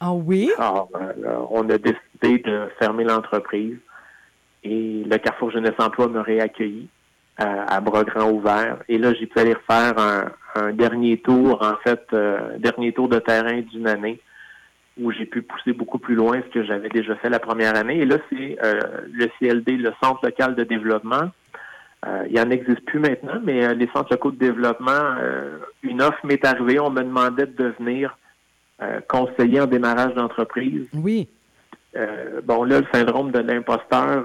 Ah 0.00 0.12
oui? 0.12 0.50
Alors, 0.58 0.90
euh, 0.94 1.36
on 1.50 1.68
a 1.68 1.78
décidé 1.78 2.38
de 2.38 2.68
fermer 2.78 3.04
l'entreprise 3.04 3.78
et 4.64 5.04
le 5.04 5.16
Carrefour 5.18 5.50
Jeunesse 5.50 5.74
Emploi 5.78 6.08
me 6.08 6.20
réaccueilli 6.20 6.88
euh, 7.40 7.64
à 7.66 7.80
bras 7.80 8.04
grands 8.04 8.30
ouverts. 8.30 8.78
Et 8.88 8.98
là, 8.98 9.12
j'ai 9.14 9.26
pu 9.26 9.38
aller 9.38 9.54
refaire 9.54 9.98
un, 9.98 10.72
dernier 10.72 11.18
tour, 11.18 11.62
en 11.62 11.76
fait, 11.84 12.06
dernier 12.58 12.92
tour 12.92 13.10
de 13.10 13.18
terrain 13.18 13.60
d'une 13.60 13.86
année 13.86 14.18
où 14.98 15.12
j'ai 15.12 15.26
pu 15.26 15.42
pousser 15.42 15.74
beaucoup 15.74 15.98
plus 15.98 16.14
loin 16.14 16.40
ce 16.40 16.50
que 16.50 16.64
j'avais 16.64 16.88
déjà 16.88 17.14
fait 17.16 17.28
la 17.28 17.38
première 17.38 17.76
année. 17.76 17.98
Et 17.98 18.06
là, 18.06 18.16
c'est 18.30 18.56
le 18.62 19.28
CLD, 19.38 19.76
le 19.76 19.92
Centre 20.02 20.24
local 20.24 20.54
de 20.54 20.64
développement, 20.64 21.30
euh, 22.04 22.26
il 22.30 22.38
en 22.38 22.50
existe 22.50 22.84
plus 22.84 23.00
maintenant, 23.00 23.40
mais 23.42 23.64
euh, 23.64 23.74
les 23.74 23.88
centres 23.88 24.12
locaux 24.12 24.30
de 24.30 24.38
développement, 24.38 24.90
euh, 24.92 25.58
une 25.82 26.02
offre 26.02 26.24
m'est 26.24 26.44
arrivée. 26.44 26.78
On 26.78 26.90
me 26.90 27.02
demandait 27.02 27.46
de 27.46 27.56
devenir 27.56 28.16
conseiller 29.08 29.62
en 29.62 29.66
démarrage 29.66 30.12
d'entreprise. 30.12 30.86
Oui. 30.92 31.28
bon, 32.44 32.64
là, 32.64 32.80
le 32.80 32.86
syndrome 32.92 33.30
de 33.30 33.38
l'imposteur, 33.38 34.22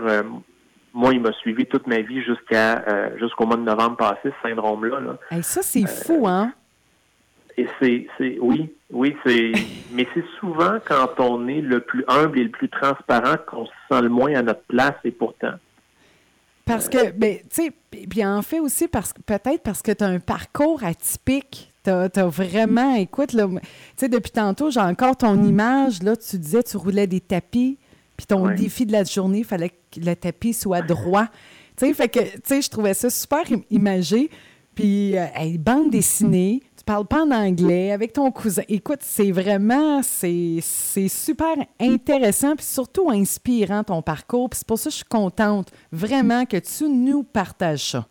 moi, 0.94 1.14
il 1.14 1.22
m'a 1.22 1.32
suivi 1.32 1.66
toute 1.66 1.88
ma 1.88 2.02
vie 2.02 2.22
jusqu'à 2.22 3.16
jusqu'au 3.18 3.46
mois 3.46 3.56
de 3.56 3.62
novembre 3.62 3.96
passé, 3.96 4.20
ce 4.26 4.50
syndrome-là. 4.50 5.00
Là. 5.00 5.42
ça, 5.42 5.62
c'est 5.62 5.88
fou, 5.88 6.28
hein? 6.28 6.52
Et 7.56 7.66
c'est, 7.80 8.08
c'est 8.18 8.40
oui, 8.42 8.76
oui, 8.92 9.16
c'est 9.26 9.54
mais 9.94 10.06
c'est 10.14 10.26
souvent 10.38 10.80
quand 10.86 11.18
on 11.20 11.48
est 11.48 11.62
le 11.62 11.80
plus 11.80 12.04
humble 12.10 12.40
et 12.40 12.44
le 12.44 12.50
plus 12.50 12.68
transparent 12.68 13.38
qu'on 13.48 13.68
se 13.68 13.72
sent 13.90 14.02
le 14.02 14.10
moins 14.10 14.36
à 14.36 14.42
notre 14.42 14.64
place 14.64 14.96
et 15.06 15.12
pourtant. 15.12 15.54
Parce 16.66 16.90
que, 16.90 17.12
ben, 17.12 17.38
tu 17.50 17.64
sais, 17.64 17.72
puis 18.08 18.26
en 18.26 18.42
fait 18.42 18.60
aussi, 18.60 18.88
parce 18.88 19.14
peut-être 19.26 19.62
parce 19.64 19.82
que 19.82 19.92
tu 19.92 20.04
as 20.04 20.08
un 20.08 20.20
parcours 20.20 20.84
atypique. 20.84 21.72
Tu 21.84 21.90
as, 21.90 22.28
vraiment, 22.28 22.96
écoute, 22.96 23.34
là, 23.34 23.48
tu 23.48 23.60
sais, 23.98 24.08
depuis 24.08 24.32
tantôt, 24.32 24.70
j'ai 24.70 24.80
encore 24.80 25.18
ton 25.18 25.44
image, 25.44 26.04
là, 26.04 26.16
tu 26.16 26.38
disais, 26.38 26.62
tu 26.62 26.78
roulais 26.78 27.08
des 27.08 27.20
tapis, 27.20 27.80
puis 28.16 28.28
ton 28.28 28.54
défi 28.54 28.86
de 28.86 28.92
la 28.92 29.04
journée, 29.04 29.40
il 29.40 29.46
fallait 29.46 29.70
que 29.70 30.00
le 30.00 30.16
tapis 30.16 30.54
soit 30.54 30.84
droit. 30.84 31.26
Tu 31.78 31.88
sais, 31.88 31.94
fait 31.96 32.10
que, 32.10 32.20
tu 32.20 32.42
sais, 32.44 32.62
je 32.62 32.70
trouvais 32.70 32.94
ça 32.94 33.10
super 33.10 33.42
imagé. 33.72 34.30
Puis, 34.76 35.18
euh, 35.18 35.26
bande 35.58 35.90
dessinée, 35.90 36.62
tu 36.82 36.86
parles 36.86 37.06
pas 37.06 37.22
en 37.22 37.30
anglais 37.30 37.92
avec 37.92 38.14
ton 38.14 38.32
cousin. 38.32 38.64
Écoute, 38.68 39.02
c'est 39.02 39.32
vraiment, 39.32 40.02
c'est 40.02 40.62
super 40.62 41.56
intéressant 41.80 42.56
puis 42.56 42.66
surtout 42.66 43.12
inspirant 43.12 43.84
ton 43.84 44.02
parcours. 44.02 44.50
c'est 44.54 44.68
pour 44.68 44.80
ça 44.80 44.90
que 44.90 44.94
je 44.94 44.98
suis 44.98 45.06
contente 45.06 45.72
vraiment 45.92 46.46
que 46.46 46.58
tu 46.58 46.90
nous 46.90 47.22
partages 47.22 47.92
ça. 47.92 48.08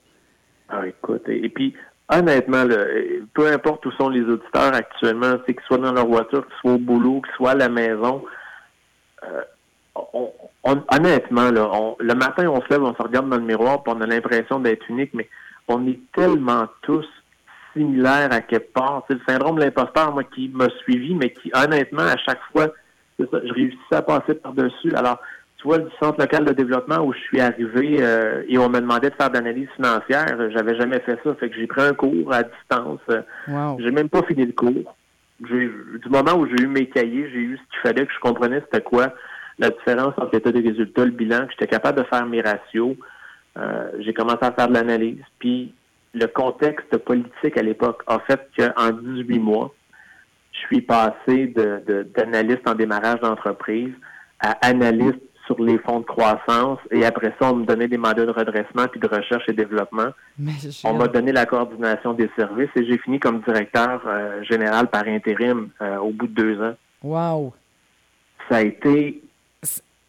Ah, 0.68 0.86
écoute, 0.86 1.22
et, 1.26 1.48
puis 1.48 1.74
honnêtement, 2.08 2.64
peu 3.34 3.48
importe 3.52 3.86
où 3.86 3.90
sont 3.92 4.08
les 4.08 4.22
auditeurs 4.22 4.72
actuellement, 4.72 5.34
c'est 5.44 5.54
qu'ils 5.54 5.64
soient 5.66 5.78
dans 5.78 5.92
leur 5.92 6.06
voiture, 6.06 6.46
qu'ils 6.46 6.56
soient 6.60 6.74
au 6.74 6.78
boulot, 6.78 7.22
qu'ils 7.22 7.34
soient 7.34 7.50
à 7.50 7.56
la 7.56 7.68
maison, 7.68 8.24
euh, 9.24 9.42
honnêtement, 10.62 11.50
le 11.50 12.14
matin, 12.14 12.46
on 12.46 12.60
se 12.60 12.68
lève, 12.70 12.84
on 12.84 12.94
se 12.94 13.02
regarde 13.02 13.28
dans 13.28 13.36
le 13.36 13.42
miroir, 13.42 13.82
puis 13.82 13.92
on 13.96 14.00
a 14.00 14.06
l'impression 14.06 14.60
d'être 14.60 14.88
unique, 14.88 15.12
mais 15.12 15.28
on 15.66 15.88
est 15.88 15.98
tellement 16.14 16.68
tous 16.82 17.06
similaires 17.72 18.32
à 18.32 18.40
quelque 18.40 18.72
part. 18.72 19.04
C'est 19.08 19.14
le 19.14 19.20
syndrome 19.28 19.56
de 19.56 19.64
l'imposteur, 19.64 20.12
moi, 20.12 20.24
qui 20.24 20.48
m'a 20.48 20.68
suivi, 20.82 21.14
mais 21.14 21.32
qui, 21.32 21.50
honnêtement, 21.54 22.02
à 22.02 22.16
chaque 22.16 22.40
fois, 22.52 22.68
je 23.18 23.52
réussissais 23.52 23.96
à 23.96 24.02
passer 24.02 24.34
par-dessus. 24.34 24.94
Alors, 24.94 25.20
tu 25.58 25.68
vois, 25.68 25.78
du 25.78 25.90
centre 26.02 26.18
local 26.18 26.44
de 26.46 26.52
développement 26.52 27.04
où 27.04 27.12
je 27.12 27.18
suis 27.18 27.40
arrivé 27.40 27.98
euh, 28.00 28.42
et 28.48 28.56
on 28.56 28.70
me 28.70 28.80
demandait 28.80 29.10
de 29.10 29.14
faire 29.14 29.28
de 29.28 29.34
l'analyse 29.34 29.68
financière, 29.76 30.50
j'avais 30.50 30.74
jamais 30.76 31.00
fait 31.00 31.18
ça. 31.22 31.34
Fait 31.34 31.50
que 31.50 31.56
j'ai 31.56 31.66
pris 31.66 31.82
un 31.82 31.92
cours 31.92 32.32
à 32.32 32.44
distance. 32.44 33.00
Wow. 33.46 33.78
J'ai 33.78 33.90
même 33.90 34.08
pas 34.08 34.22
fini 34.22 34.46
le 34.46 34.52
cours. 34.52 34.96
Du 35.40 36.08
moment 36.08 36.34
où 36.36 36.46
j'ai 36.46 36.64
eu 36.64 36.66
mes 36.66 36.86
cahiers, 36.86 37.28
j'ai 37.30 37.40
eu 37.40 37.56
ce 37.56 37.62
qu'il 37.70 37.80
fallait 37.82 38.06
que 38.06 38.12
je 38.12 38.20
comprenais 38.20 38.60
c'était 38.60 38.82
quoi 38.82 39.14
la 39.58 39.70
différence 39.70 40.14
entre 40.16 40.30
l'état 40.32 40.52
des 40.52 40.60
résultats, 40.60 41.04
le 41.04 41.10
bilan, 41.10 41.46
que 41.46 41.52
j'étais 41.52 41.66
capable 41.66 41.98
de 41.98 42.04
faire 42.04 42.26
mes 42.26 42.40
ratios. 42.40 42.96
Euh, 43.58 43.90
j'ai 43.98 44.14
commencé 44.14 44.38
à 44.42 44.52
faire 44.52 44.68
de 44.68 44.74
l'analyse. 44.74 45.22
Puis 45.38 45.74
le 46.12 46.26
contexte 46.26 46.97
politique 46.99 47.57
à 47.57 47.62
l'époque 47.62 48.02
a 48.07 48.19
fait 48.21 48.40
qu'en 48.57 48.90
18 48.90 49.38
mois, 49.38 49.73
je 50.52 50.59
suis 50.67 50.81
passé 50.83 51.55
d'analyste 52.17 52.64
de, 52.64 52.71
en 52.71 52.75
démarrage 52.75 53.21
d'entreprise 53.21 53.93
à 54.40 54.50
analyste 54.67 55.21
sur 55.47 55.62
les 55.62 55.79
fonds 55.79 56.00
de 56.00 56.05
croissance 56.05 56.79
et 56.90 57.05
après 57.05 57.35
ça, 57.40 57.52
on 57.52 57.57
me 57.57 57.64
donnait 57.64 57.88
des 57.88 57.97
mandats 57.97 58.26
de 58.26 58.31
redressement 58.31 58.87
puis 58.88 59.00
de 59.00 59.07
recherche 59.09 59.45
et 59.49 59.52
développement. 59.52 60.11
on 60.85 60.95
m'a 60.95 61.09
donné 61.09 61.33
la 61.33 61.47
coordination 61.47 62.14
des 62.14 62.31
services 62.37 62.71
et 62.76 62.87
j'ai 62.87 62.99
fini 62.99 63.19
comme 63.19 63.40
directeur 63.40 64.02
euh, 64.07 64.43
général 64.45 64.88
par 64.88 65.07
intérim 65.07 65.71
euh, 65.81 65.97
au 65.99 66.11
bout 66.11 66.26
de 66.26 66.35
deux 66.35 66.62
ans. 66.62 66.75
Wow! 67.02 67.52
Ça 68.49 68.59
a 68.59 68.62
été... 68.62 69.23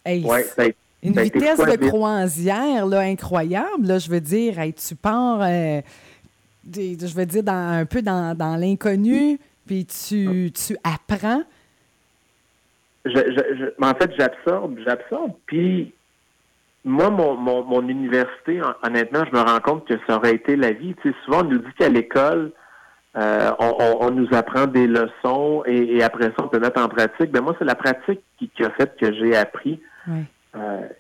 ouais, 0.06 0.44
ça 0.44 0.64
a 0.64 0.66
été 0.66 0.78
une 1.04 1.20
vitesse 1.20 1.60
de 1.60 1.88
croisière 1.88 2.86
là, 2.86 3.00
incroyable, 3.00 3.88
là, 3.88 3.98
je 3.98 4.10
veux 4.10 4.22
dire. 4.22 4.56
tu 4.76 4.96
pars, 4.96 5.42
euh, 5.42 5.82
je 6.74 7.16
veux 7.16 7.26
dire, 7.26 7.44
dans, 7.44 7.80
un 7.80 7.86
peu 7.86 8.02
dans, 8.02 8.60
l'inconnu, 8.60 9.40
puis 9.66 9.86
tu, 9.86 10.52
tu 10.52 10.78
apprends. 10.84 11.44
en 13.06 13.94
fait, 13.96 14.12
j'absorbe, 14.18 14.78
j'absorbe. 14.86 15.34
Puis, 15.48 15.94
moi, 16.84 17.10
mon, 17.10 17.36
mon, 17.36 17.88
université, 17.88 18.62
honnêtement, 18.84 19.24
je 19.26 19.38
me 19.38 19.44
rends 19.44 19.60
compte 19.60 19.88
que 19.88 19.96
ça 20.08 20.18
aurait 20.18 20.36
été 20.36 20.56
la 20.56 20.72
vie. 20.72 20.96
Tu 21.02 21.10
sais, 21.10 21.16
souvent, 21.26 21.42
on 21.42 21.46
nous 21.46 21.60
dit 21.60 21.74
qu'à 21.78 21.90
l'école, 21.90 22.52
euh, 23.18 23.52
on, 23.60 24.10
nous 24.12 24.28
apprend 24.32 24.68
des 24.68 24.88
leçons 24.88 25.64
et, 25.66 26.02
après 26.02 26.26
ça, 26.26 26.36
on 26.44 26.48
peut 26.48 26.60
mettre 26.60 26.82
en 26.82 26.88
pratique. 26.88 27.32
Ben 27.32 27.42
moi, 27.42 27.56
c'est 27.60 27.66
la 27.66 27.76
pratique 27.76 28.22
qui, 28.38 28.50
qui, 28.50 28.64
a 28.64 28.70
fait 28.72 28.96
que 28.98 29.14
j'ai 29.14 29.36
appris. 29.36 29.82
Oui. 30.08 30.24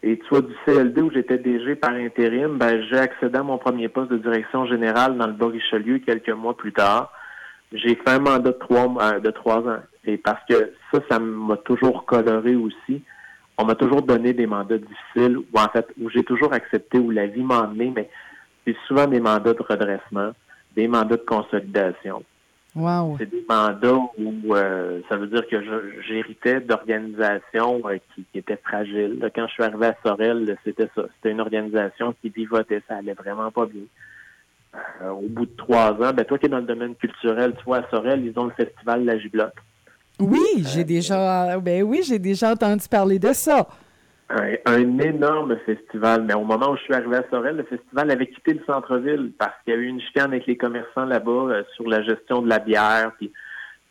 Et 0.03 0.19
vois, 0.29 0.41
du 0.41 0.53
CLD 0.65 1.01
où 1.01 1.11
j'étais 1.11 1.37
DG 1.37 1.75
par 1.75 1.91
intérim, 1.91 2.57
ben, 2.57 2.81
j'ai 2.89 2.97
accédé 2.97 3.37
à 3.37 3.43
mon 3.43 3.59
premier 3.59 3.87
poste 3.87 4.11
de 4.11 4.17
direction 4.17 4.65
générale 4.65 5.17
dans 5.17 5.27
le 5.27 5.33
Bas-Richelieu 5.33 5.99
quelques 5.99 6.29
mois 6.29 6.57
plus 6.57 6.73
tard. 6.73 7.13
J'ai 7.71 7.95
fait 7.95 8.09
un 8.09 8.19
mandat 8.19 8.51
de 8.51 8.57
trois, 8.57 8.91
euh, 8.99 9.19
de 9.19 9.29
trois 9.29 9.59
ans. 9.59 9.79
Et 10.05 10.17
parce 10.17 10.43
que 10.49 10.73
ça, 10.91 10.99
ça 11.09 11.19
m'a 11.19 11.57
toujours 11.57 12.05
coloré 12.05 12.55
aussi. 12.55 13.03
On 13.57 13.65
m'a 13.65 13.75
toujours 13.75 14.01
donné 14.01 14.33
des 14.33 14.47
mandats 14.47 14.79
difficiles, 14.79 15.37
ou 15.37 15.59
en 15.59 15.69
fait, 15.69 15.87
où 16.01 16.09
j'ai 16.09 16.23
toujours 16.23 16.51
accepté, 16.53 16.97
où 16.97 17.11
la 17.11 17.27
vie 17.27 17.43
m'a 17.43 17.61
emmené, 17.61 17.93
mais 17.95 18.09
c'est 18.65 18.75
souvent 18.87 19.05
des 19.05 19.19
mandats 19.19 19.53
de 19.53 19.61
redressement, 19.61 20.31
des 20.75 20.87
mandats 20.87 21.17
de 21.17 21.21
consolidation. 21.21 22.23
C'est 22.73 23.29
des 23.29 23.45
mandats 23.49 23.99
où 24.17 24.55
euh, 24.55 25.01
ça 25.09 25.17
veut 25.17 25.27
dire 25.27 25.45
que 25.49 25.57
j'héritais 26.07 26.61
d'organisations 26.61 27.81
euh, 27.85 27.97
qui, 28.15 28.25
étaient 28.33 28.59
fragiles. 28.63 29.29
Quand 29.35 29.45
je 29.47 29.53
suis 29.53 29.63
arrivé 29.63 29.87
à 29.87 29.97
Sorel, 30.05 30.57
c'était 30.63 30.87
ça. 30.95 31.03
C'était 31.15 31.31
une 31.31 31.41
organisation 31.41 32.15
qui 32.21 32.29
pivotait, 32.29 32.81
ça 32.87 32.95
allait 32.95 33.13
vraiment 33.13 33.51
pas 33.51 33.65
bien. 33.65 33.83
Euh, 35.01 35.09
au 35.09 35.27
bout 35.27 35.47
de 35.47 35.55
trois 35.57 35.91
ans, 35.91 36.13
ben 36.13 36.23
toi 36.23 36.37
qui 36.37 36.45
es 36.45 36.49
dans 36.49 36.59
le 36.59 36.63
domaine 36.63 36.95
culturel, 36.95 37.53
tu 37.57 37.65
vois, 37.65 37.79
à 37.79 37.89
Sorel, 37.89 38.25
ils 38.25 38.39
ont 38.39 38.45
le 38.45 38.51
festival 38.51 39.03
La 39.03 39.19
Giblotte. 39.19 39.55
Oui, 40.21 40.63
j'ai 40.73 40.85
déjà 40.85 41.59
ben 41.59 41.83
oui, 41.83 42.03
j'ai 42.07 42.19
déjà 42.19 42.51
entendu 42.51 42.87
parler 42.87 43.19
de 43.19 43.33
ça 43.33 43.67
un, 44.65 44.99
énorme 44.99 45.57
festival. 45.65 46.23
Mais 46.23 46.33
au 46.33 46.43
moment 46.43 46.71
où 46.71 46.77
je 46.77 46.83
suis 46.83 46.93
arrivé 46.93 47.17
à 47.17 47.25
Sorel, 47.29 47.57
le 47.57 47.63
festival 47.63 48.11
avait 48.11 48.27
quitté 48.27 48.53
le 48.53 48.63
centre-ville 48.65 49.31
parce 49.37 49.53
qu'il 49.63 49.73
y 49.73 49.77
a 49.77 49.79
eu 49.79 49.85
une 49.85 50.01
chicane 50.01 50.31
avec 50.31 50.45
les 50.47 50.57
commerçants 50.57 51.05
là-bas 51.05 51.31
euh, 51.31 51.63
sur 51.75 51.87
la 51.87 52.01
gestion 52.03 52.41
de 52.41 52.49
la 52.49 52.59
bière. 52.59 53.11
Puis 53.17 53.31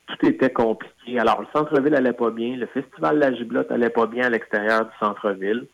tout 0.06 0.26
était 0.26 0.50
compliqué. 0.50 1.18
Alors, 1.18 1.40
le 1.40 1.46
centre-ville 1.54 1.94
allait 1.94 2.12
pas 2.12 2.30
bien. 2.30 2.56
Le 2.56 2.66
festival 2.66 3.18
La 3.18 3.32
Giblotte 3.32 3.70
allait 3.70 3.90
pas 3.90 4.06
bien 4.06 4.26
à 4.26 4.30
l'extérieur 4.30 4.86
du 4.86 4.92
centre-ville. 4.98 5.66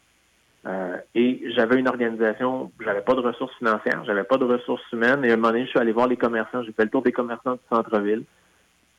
Euh, 0.67 0.97
et 1.15 1.43
j'avais 1.55 1.79
une 1.79 1.89
organisation, 1.89 2.73
j'avais 2.81 3.03
pas 3.03 3.15
de 3.15 3.21
ressources 3.21 3.55
financières, 3.57 4.03
j'avais 4.05 4.25
pas 4.25 4.37
de 4.37 4.45
ressources 4.45 4.83
humaines. 4.93 5.25
Et 5.25 5.31
à 5.31 5.35
un 5.35 5.37
moment 5.37 5.53
donné, 5.53 5.65
je 5.65 5.71
suis 5.71 5.79
allé 5.79 5.93
voir 5.93 6.09
les 6.09 6.17
commerçants. 6.17 6.63
J'ai 6.63 6.73
fait 6.73 6.85
le 6.85 6.91
tour 6.91 7.03
des 7.03 7.13
commerçants 7.13 7.55
du 7.55 7.61
centre-ville. 7.71 8.25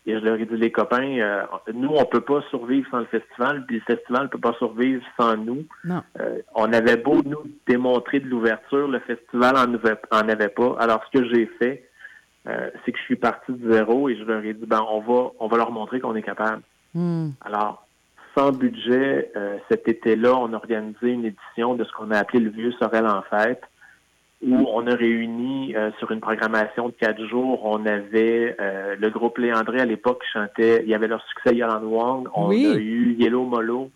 Et 0.08 0.14
je 0.14 0.24
leur 0.24 0.40
ai 0.40 0.46
dit, 0.46 0.56
les 0.56 0.72
copains, 0.72 1.20
euh, 1.20 1.44
nous, 1.74 1.90
on 1.90 2.06
peut 2.06 2.22
pas 2.22 2.42
survivre 2.50 2.90
sans 2.90 3.00
le 3.00 3.06
festival, 3.08 3.66
puis 3.66 3.76
le 3.86 3.96
festival 3.96 4.24
ne 4.24 4.28
peut 4.30 4.40
pas 4.40 4.54
survivre 4.54 5.04
sans 5.20 5.36
nous. 5.36 5.66
Euh, 5.86 6.40
on 6.56 6.72
avait 6.72 6.96
beau 6.96 7.22
nous 7.26 7.44
démontrer 7.68 8.22
de 8.22 8.28
l'ouverture, 8.30 8.88
le 8.88 9.00
festival 9.00 9.58
en, 9.58 9.66
en 10.18 10.30
avait 10.30 10.48
pas. 10.48 10.78
Alors, 10.80 11.04
ce 11.06 11.20
que 11.20 11.26
j'ai 11.28 11.46
fait, 11.60 11.90
euh, 12.48 12.70
c'est 12.86 12.94
que 12.94 12.98
je 12.98 13.04
suis 13.04 13.18
parti 13.18 13.52
de 13.52 13.74
zéro 13.74 14.08
et 14.08 14.16
je 14.16 14.24
leur 14.24 14.42
ai 14.46 14.54
dit, 14.54 14.66
ben, 14.66 14.82
on 14.90 15.02
va, 15.02 15.32
on 15.42 15.48
va 15.50 15.58
leur 15.58 15.72
montrer 15.72 16.00
qu'on 16.00 16.16
est 16.16 16.24
capable. 16.24 16.62
Hmm. 16.94 17.32
Alors, 17.42 17.86
sans 18.34 18.54
budget, 18.54 19.34
cet 19.68 19.90
été-là, 19.90 20.36
on 20.38 20.54
a 20.54 20.56
organisé 20.56 21.10
une 21.10 21.26
édition 21.26 21.76
de 21.76 21.84
ce 21.84 21.92
qu'on 21.92 22.12
a 22.12 22.20
appelé 22.20 22.40
le 22.40 22.52
Vieux 22.52 22.72
Sorel 22.80 23.06
en 23.08 23.24
fête 23.24 23.64
où 24.46 24.68
on 24.72 24.86
a 24.86 24.96
réuni 24.96 25.76
euh, 25.76 25.90
sur 25.98 26.12
une 26.12 26.20
programmation 26.20 26.90
de 26.90 26.94
quatre 26.94 27.26
jours, 27.26 27.66
on 27.66 27.86
avait 27.86 28.56
euh, 28.60 28.96
le 29.00 29.10
groupe 29.10 29.40
Léandré 29.40 29.80
à 29.80 29.86
l'époque 29.86 30.22
qui 30.24 30.32
chantait, 30.32 30.84
il 30.84 30.90
y 30.90 30.94
avait 30.94 31.08
leur 31.08 31.24
succès 31.28 31.56
Yolan 31.56 31.84
Wong, 31.84 32.28
on 32.36 32.52
a 32.52 32.54
eu 32.54 33.16
Yellow 33.18 33.46
Molo, 33.46 33.90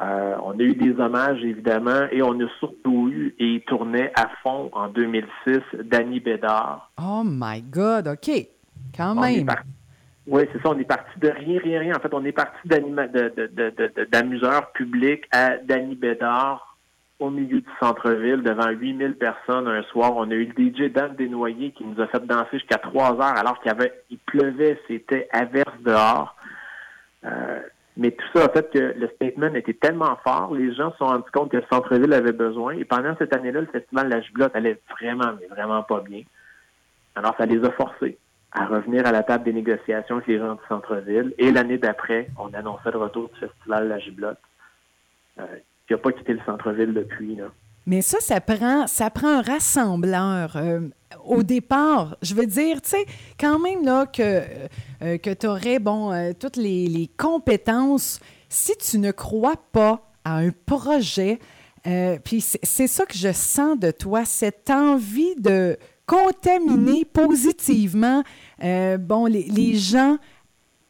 euh, 0.00 0.36
on 0.42 0.52
a 0.52 0.62
eu 0.62 0.74
des 0.74 0.98
hommages 0.98 1.42
évidemment, 1.44 2.06
et 2.10 2.22
on 2.22 2.40
a 2.40 2.48
surtout 2.58 3.10
eu, 3.12 3.34
et 3.38 3.44
il 3.44 3.60
tournait 3.62 4.10
à 4.16 4.30
fond 4.42 4.70
en 4.72 4.88
2006, 4.88 5.58
Danny 5.84 6.20
Bédard. 6.20 6.90
Oh 6.98 7.22
my 7.24 7.60
God, 7.60 8.08
OK, 8.08 8.30
quand 8.96 9.14
même. 9.16 9.48
Oui, 10.26 10.42
c'est 10.52 10.62
ça, 10.62 10.70
on 10.70 10.78
est 10.78 10.84
parti 10.84 11.18
de 11.20 11.28
rien, 11.28 11.58
rien, 11.58 11.80
rien. 11.80 11.96
En 11.96 12.00
fait, 12.00 12.12
on 12.12 12.24
est 12.24 12.32
parti 12.32 12.68
d'amuseurs 14.12 14.72
publics 14.72 15.24
à 15.32 15.56
Danny 15.56 15.94
Bédard, 15.94 16.67
au 17.20 17.30
milieu 17.30 17.60
du 17.60 17.70
centre-ville, 17.80 18.42
devant 18.42 18.68
8000 18.70 19.16
personnes 19.16 19.66
un 19.66 19.82
soir. 19.84 20.12
On 20.16 20.30
a 20.30 20.34
eu 20.34 20.52
le 20.56 20.70
DJ 20.70 20.92
Dan 20.92 21.14
Desnoyers 21.16 21.72
qui 21.72 21.84
nous 21.84 22.00
a 22.00 22.06
fait 22.06 22.24
danser 22.24 22.58
jusqu'à 22.58 22.78
3 22.78 23.14
heures 23.14 23.36
alors 23.36 23.60
qu'il 23.60 24.18
pleuvait, 24.26 24.80
c'était 24.86 25.28
averse 25.32 25.80
dehors. 25.80 26.36
Euh, 27.24 27.60
mais 27.96 28.12
tout 28.12 28.26
ça 28.32 28.44
a 28.44 28.48
fait 28.50 28.70
que 28.70 28.78
le 28.78 29.08
statement 29.16 29.54
était 29.54 29.74
tellement 29.74 30.16
fort, 30.22 30.54
les 30.54 30.72
gens 30.72 30.92
se 30.92 30.98
sont 30.98 31.06
rendus 31.06 31.30
compte 31.32 31.50
que 31.50 31.56
le 31.56 31.64
centre-ville 31.70 32.12
avait 32.12 32.32
besoin. 32.32 32.74
Et 32.74 32.84
pendant 32.84 33.16
cette 33.16 33.34
année-là, 33.34 33.62
le 33.62 33.66
festival 33.66 34.08
La 34.08 34.20
Giblotte 34.20 34.54
allait 34.54 34.80
vraiment, 34.88 35.32
mais 35.40 35.48
vraiment 35.48 35.82
pas 35.82 36.00
bien. 36.00 36.22
Alors, 37.16 37.34
ça 37.36 37.46
les 37.46 37.62
a 37.64 37.72
forcés 37.72 38.16
à 38.52 38.66
revenir 38.66 39.04
à 39.04 39.10
la 39.10 39.24
table 39.24 39.44
des 39.44 39.52
négociations 39.52 40.16
avec 40.16 40.28
les 40.28 40.38
gens 40.38 40.54
du 40.54 40.60
centre-ville. 40.68 41.34
Et 41.38 41.50
l'année 41.50 41.78
d'après, 41.78 42.28
on 42.38 42.54
annonçait 42.54 42.92
le 42.92 42.98
retour 42.98 43.28
du 43.30 43.40
festival 43.40 43.88
La 43.88 43.98
Giblotte. 43.98 44.38
Euh, 45.40 45.44
qui 45.88 45.94
n'a 45.94 45.98
pas 45.98 46.12
quitté 46.12 46.34
le 46.34 46.40
centre-ville 46.46 46.92
depuis. 46.92 47.34
Là. 47.34 47.50
Mais 47.86 48.02
ça, 48.02 48.18
ça 48.20 48.40
prend, 48.42 48.86
ça 48.86 49.08
prend 49.08 49.38
un 49.38 49.40
rassembleur. 49.40 50.56
Euh, 50.56 50.80
au 51.24 51.42
départ, 51.42 52.18
je 52.20 52.34
veux 52.34 52.46
dire, 52.46 52.82
tu 52.82 52.90
sais, 52.90 53.06
quand 53.40 53.58
même 53.58 53.82
là 53.82 54.04
que, 54.04 54.42
euh, 55.02 55.16
que 55.16 55.32
tu 55.32 55.46
aurais, 55.46 55.78
bon, 55.78 56.12
euh, 56.12 56.32
toutes 56.38 56.56
les, 56.56 57.10
compétences, 57.16 58.20
si 58.50 58.76
tu 58.76 58.98
ne 58.98 59.10
crois 59.10 59.56
pas 59.72 60.02
à 60.24 60.36
un 60.36 60.50
projet, 60.66 61.38
puis 62.22 62.42
c'est 62.42 62.86
ça 62.86 63.06
que 63.06 63.16
je 63.16 63.32
sens 63.32 63.78
de 63.78 63.90
toi, 63.90 64.26
cette 64.26 64.68
envie 64.68 65.34
de 65.36 65.78
contaminer 66.04 67.06
positivement, 67.06 68.22
bon, 68.60 69.24
les, 69.24 69.44
les 69.44 69.74
gens 69.74 70.18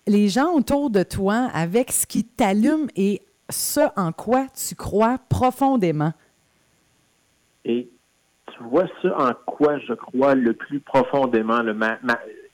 les 0.08 0.28
gens 0.28 0.54
autour 0.54 0.90
de 0.90 1.02
toi 1.02 1.50
avec 1.52 1.92
ce 1.92 2.06
qui 2.06 2.24
t'allume 2.24 2.88
et 2.96 3.22
ce 3.50 3.80
en 3.98 4.12
quoi 4.12 4.46
tu 4.54 4.74
crois 4.74 5.18
profondément. 5.28 6.12
Et 7.64 7.88
tu 8.52 8.62
vois 8.64 8.86
ce 9.02 9.08
en 9.08 9.32
quoi 9.46 9.78
je 9.78 9.94
crois 9.94 10.34
le 10.34 10.52
plus 10.52 10.80
profondément. 10.80 11.62
Le 11.62 11.74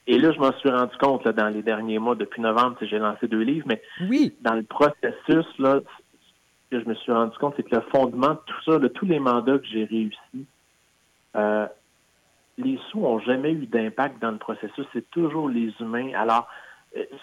et 0.07 0.19
là, 0.19 0.33
je 0.33 0.39
m'en 0.39 0.53
suis 0.59 0.69
rendu 0.69 0.95
compte 0.99 1.27
dans 1.27 1.49
les 1.49 1.63
derniers 1.63 1.99
mois, 1.99 2.15
depuis 2.15 2.43
novembre, 2.43 2.77
j'ai 2.83 2.99
lancé 2.99 3.27
deux 3.27 3.41
livres, 3.41 3.67
mais 3.67 3.81
oui. 4.03 4.35
dans 4.43 4.55
le 4.55 4.63
processus, 4.63 5.47
là, 5.59 5.81
ce 5.81 6.77
que 6.77 6.83
je 6.83 6.89
me 6.89 6.95
suis 6.95 7.13
rendu 7.13 7.37
compte, 7.39 7.55
c'est 7.57 7.63
que 7.63 7.75
le 7.75 7.83
fondement 7.91 8.31
de 8.31 8.41
tout 8.45 8.63
ça, 8.71 8.79
de 8.79 8.89
tous 8.89 9.07
les 9.07 9.19
mandats 9.19 9.59
que 9.59 9.67
j'ai 9.67 9.85
réussi, 9.85 10.47
euh, 11.37 11.67
les 12.59 12.79
sous 12.91 13.01
n'ont 13.01 13.19
jamais 13.21 13.53
eu 13.53 13.67
d'impact 13.67 14.21
dans 14.21 14.31
le 14.31 14.39
processus. 14.39 14.85
C'est 14.93 15.11
toujours 15.11 15.49
les 15.49 15.73
humains. 15.81 16.13
Alors, 16.15 16.49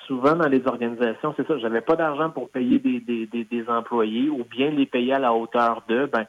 souvent 0.07 0.35
dans 0.35 0.47
les 0.47 0.65
organisations, 0.65 1.33
c'est 1.37 1.47
ça, 1.47 1.57
j'avais 1.59 1.81
pas 1.81 1.95
d'argent 1.95 2.29
pour 2.29 2.49
payer 2.49 2.79
des, 2.79 2.99
des, 2.99 3.25
des, 3.25 3.69
employés 3.69 4.29
ou 4.29 4.43
bien 4.43 4.69
les 4.69 4.85
payer 4.85 5.13
à 5.13 5.19
la 5.19 5.33
hauteur 5.33 5.83
d'eux. 5.87 6.07
Ben, 6.07 6.25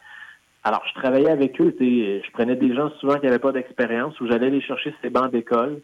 alors, 0.64 0.82
je 0.88 0.94
travaillais 0.94 1.30
avec 1.30 1.60
eux, 1.60 1.74
je 1.78 2.30
prenais 2.32 2.54
des 2.54 2.74
gens 2.74 2.90
souvent 3.00 3.18
qui 3.18 3.26
n'avaient 3.26 3.40
pas 3.40 3.52
d'expérience 3.52 4.18
ou 4.20 4.28
j'allais 4.28 4.50
les 4.50 4.60
chercher 4.60 4.94
ces 5.02 5.10
bancs 5.10 5.30
d'école. 5.32 5.80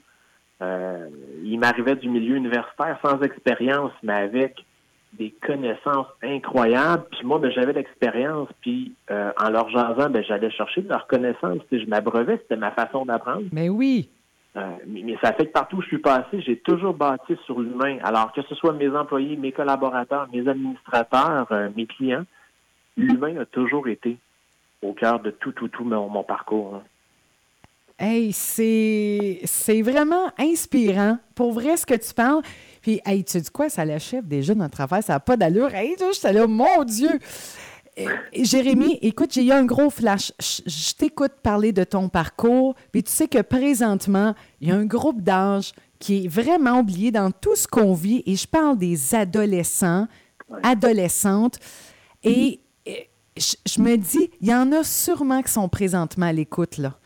Euh, 0.60 1.08
ils 1.44 1.58
m'arrivaient 1.58 1.96
du 1.96 2.08
milieu 2.08 2.36
universitaire 2.36 2.98
sans 3.02 3.20
expérience, 3.22 3.92
mais 4.02 4.12
avec 4.12 4.54
des 5.14 5.30
connaissances 5.30 6.06
incroyables. 6.22 7.04
Puis 7.10 7.26
moi, 7.26 7.38
ben, 7.38 7.50
j'avais 7.50 7.72
l'expérience. 7.72 8.48
Puis 8.60 8.92
euh, 9.10 9.32
en 9.40 9.50
leur 9.50 9.68
jasant, 9.70 10.10
ben, 10.10 10.22
j'allais 10.22 10.50
chercher 10.50 10.82
de 10.82 10.88
leurs 10.88 11.06
connaissances. 11.06 11.60
je 11.72 11.86
m'abreuvais, 11.86 12.38
c'était 12.38 12.56
ma 12.56 12.70
façon 12.70 13.04
d'apprendre. 13.04 13.44
Mais 13.52 13.68
oui. 13.68 14.08
Euh, 14.56 14.76
mais, 14.86 15.16
ça 15.22 15.32
fait 15.32 15.46
que 15.46 15.52
partout 15.52 15.76
où 15.76 15.82
je 15.82 15.88
suis 15.88 15.98
passé, 15.98 16.40
j'ai 16.40 16.58
toujours 16.58 16.94
bâti 16.94 17.36
sur 17.44 17.60
l'humain. 17.60 17.98
Alors 18.02 18.32
que 18.32 18.42
ce 18.42 18.54
soit 18.54 18.72
mes 18.72 18.88
employés, 18.88 19.36
mes 19.36 19.52
collaborateurs, 19.52 20.28
mes 20.32 20.48
administrateurs, 20.48 21.46
euh, 21.52 21.68
mes 21.76 21.86
clients, 21.86 22.24
l'humain 22.96 23.36
a 23.38 23.44
toujours 23.44 23.88
été 23.88 24.16
au 24.82 24.92
cœur 24.92 25.20
de 25.20 25.30
tout, 25.30 25.52
tout, 25.52 25.68
tout 25.68 25.84
mon, 25.84 26.22
parcours. 26.22 26.76
Hein. 26.76 26.82
Hey, 28.00 28.32
c'est, 28.32 29.82
vraiment 29.82 30.30
inspirant. 30.38 31.18
Pour 31.34 31.52
vrai, 31.52 31.76
ce 31.76 31.84
que 31.84 31.94
tu 31.94 32.14
parles. 32.14 32.42
Puis, 32.80 33.00
hey, 33.04 33.24
tu 33.24 33.40
dis 33.40 33.50
quoi? 33.50 33.68
Ça 33.68 33.84
l'achève 33.84 34.26
déjà 34.26 34.54
notre 34.54 34.80
affaire. 34.80 35.02
Ça 35.02 35.14
n'a 35.14 35.20
pas 35.20 35.36
d'allure. 35.36 35.74
Hey, 35.74 35.96
j'étais 35.98 36.32
là, 36.32 36.46
mon 36.46 36.84
Dieu! 36.84 37.10
Jérémy, 38.32 38.98
écoute, 39.02 39.32
j'ai 39.32 39.44
eu 39.44 39.52
un 39.52 39.64
gros 39.64 39.90
flash. 39.90 40.32
Je, 40.38 40.94
t'écoute 40.94 41.32
parler 41.42 41.72
de 41.72 41.84
ton 41.84 42.08
parcours, 42.08 42.74
puis 42.92 43.02
tu 43.02 43.10
sais 43.10 43.28
que 43.28 43.40
présentement, 43.42 44.34
il 44.60 44.68
y 44.68 44.72
a 44.72 44.76
un 44.76 44.84
groupe 44.84 45.22
d'âge 45.22 45.72
qui 45.98 46.24
est 46.24 46.28
vraiment 46.28 46.80
oublié 46.80 47.10
dans 47.10 47.30
tout 47.30 47.56
ce 47.56 47.66
qu'on 47.66 47.94
vit, 47.94 48.22
et 48.26 48.36
je 48.36 48.46
parle 48.46 48.78
des 48.78 49.14
adolescents, 49.14 50.06
adolescentes, 50.62 51.58
et 52.22 52.60
je, 53.36 53.80
me 53.80 53.96
dis, 53.96 54.30
il 54.40 54.48
y 54.48 54.54
en 54.54 54.72
a 54.72 54.84
sûrement 54.84 55.42
qui 55.42 55.52
sont 55.52 55.68
présentement 55.68 56.26
à 56.26 56.32
l'écoute, 56.32 56.78
là. 56.78 56.98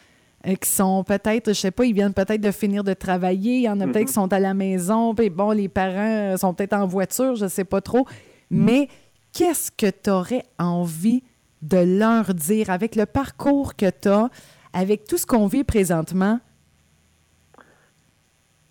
Euh, 0.46 0.56
qui 0.56 0.68
sont 0.68 1.04
peut-être, 1.04 1.50
je 1.50 1.60
sais 1.60 1.70
pas, 1.70 1.84
ils 1.84 1.94
viennent 1.94 2.14
peut-être 2.14 2.40
de 2.40 2.50
finir 2.50 2.82
de 2.82 2.94
travailler, 2.94 3.58
il 3.58 3.62
y 3.62 3.68
en 3.68 3.78
a 3.80 3.86
peut-être 3.86 4.08
qui 4.08 4.12
sont 4.12 4.32
à 4.32 4.40
la 4.40 4.54
maison, 4.54 5.14
puis 5.14 5.30
bon, 5.30 5.52
les 5.52 5.68
parents 5.68 6.36
sont 6.36 6.52
peut-être 6.52 6.72
en 6.72 6.86
voiture, 6.86 7.36
je 7.36 7.46
sais 7.46 7.64
pas 7.64 7.80
trop, 7.80 8.06
mais 8.50 8.88
qu'est-ce 9.32 9.70
que 9.70 9.90
tu 9.90 10.10
aurais 10.10 10.44
envie 10.58 11.22
de 11.62 11.98
leur 11.98 12.34
dire 12.34 12.70
avec 12.70 12.96
le 12.96 13.06
parcours 13.06 13.76
que 13.76 13.90
tu 13.90 14.08
as, 14.08 14.28
avec 14.72 15.04
tout 15.04 15.16
ce 15.16 15.26
qu'on 15.26 15.46
vit 15.46 15.64
présentement? 15.64 16.40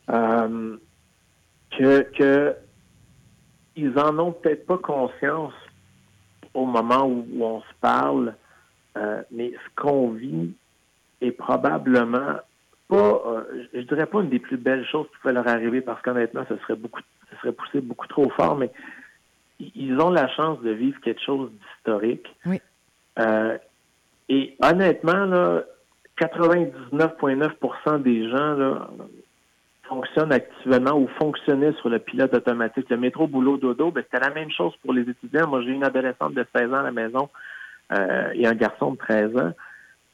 Euh, 0.10 0.78
que, 1.78 2.56
en 3.98 4.20
ont 4.20 4.32
peut-être 4.34 4.66
pas 4.66 4.78
conscience 4.78 5.54
au 6.54 6.66
moment 6.66 7.06
où, 7.06 7.26
on 7.42 7.62
se 7.62 7.74
parle, 7.80 8.36
euh, 8.98 9.22
mais 9.32 9.52
ce 9.52 9.82
qu'on 9.82 10.12
vit 10.12 10.52
est 11.22 11.32
probablement 11.32 12.40
pas, 12.90 13.24
euh, 13.26 13.64
je 13.74 13.80
dirais 13.82 14.06
pas 14.06 14.22
une 14.22 14.30
des 14.30 14.40
plus 14.40 14.58
belles 14.58 14.86
choses 14.86 15.08
qui 15.08 15.18
pouvaient 15.22 15.34
leur 15.34 15.48
arriver 15.48 15.80
parce 15.80 16.02
qu'honnêtement, 16.02 16.44
ce 16.50 16.58
serait 16.58 16.76
beaucoup, 16.76 17.00
ce 17.30 17.38
serait 17.38 17.54
poussé 17.54 17.80
beaucoup 17.80 18.08
trop 18.08 18.30
fort, 18.32 18.58
mais 18.58 18.70
ils 19.76 20.00
ont 20.00 20.10
la 20.10 20.28
chance 20.30 20.60
de 20.62 20.72
vivre 20.72 21.00
quelque 21.02 21.22
chose 21.22 21.50
d'historique. 21.52 22.28
Oui. 22.46 22.62
Euh, 23.20 23.58
et 24.30 24.56
honnêtement, 24.64 25.26
là, 25.26 25.64
99,9% 26.20 28.02
des 28.02 28.30
gens 28.30 28.54
là, 28.54 28.90
fonctionnent 29.84 30.32
actuellement 30.32 30.98
ou 30.98 31.08
fonctionnaient 31.20 31.74
sur 31.74 31.90
le 31.90 32.00
pilote 32.00 32.34
automatique. 32.34 32.90
Le 32.90 32.98
métro 32.98 33.28
boulot 33.28 33.58
dodo, 33.58 33.92
ben, 33.92 34.04
c'était 34.04 34.26
la 34.26 34.34
même 34.34 34.52
chose 34.52 34.74
pour 34.82 34.94
les 34.94 35.02
étudiants. 35.02 35.48
Moi, 35.48 35.62
j'ai 35.64 35.72
une 35.72 35.84
adolescente 35.84 36.34
de 36.34 36.46
16 36.56 36.72
ans 36.72 36.78
à 36.78 36.84
la 36.84 36.92
maison 36.92 37.30
euh, 37.92 38.32
et 38.34 38.48
un 38.48 38.54
garçon 38.54 38.92
de 38.92 38.98
13 38.98 39.36
ans. 39.38 39.52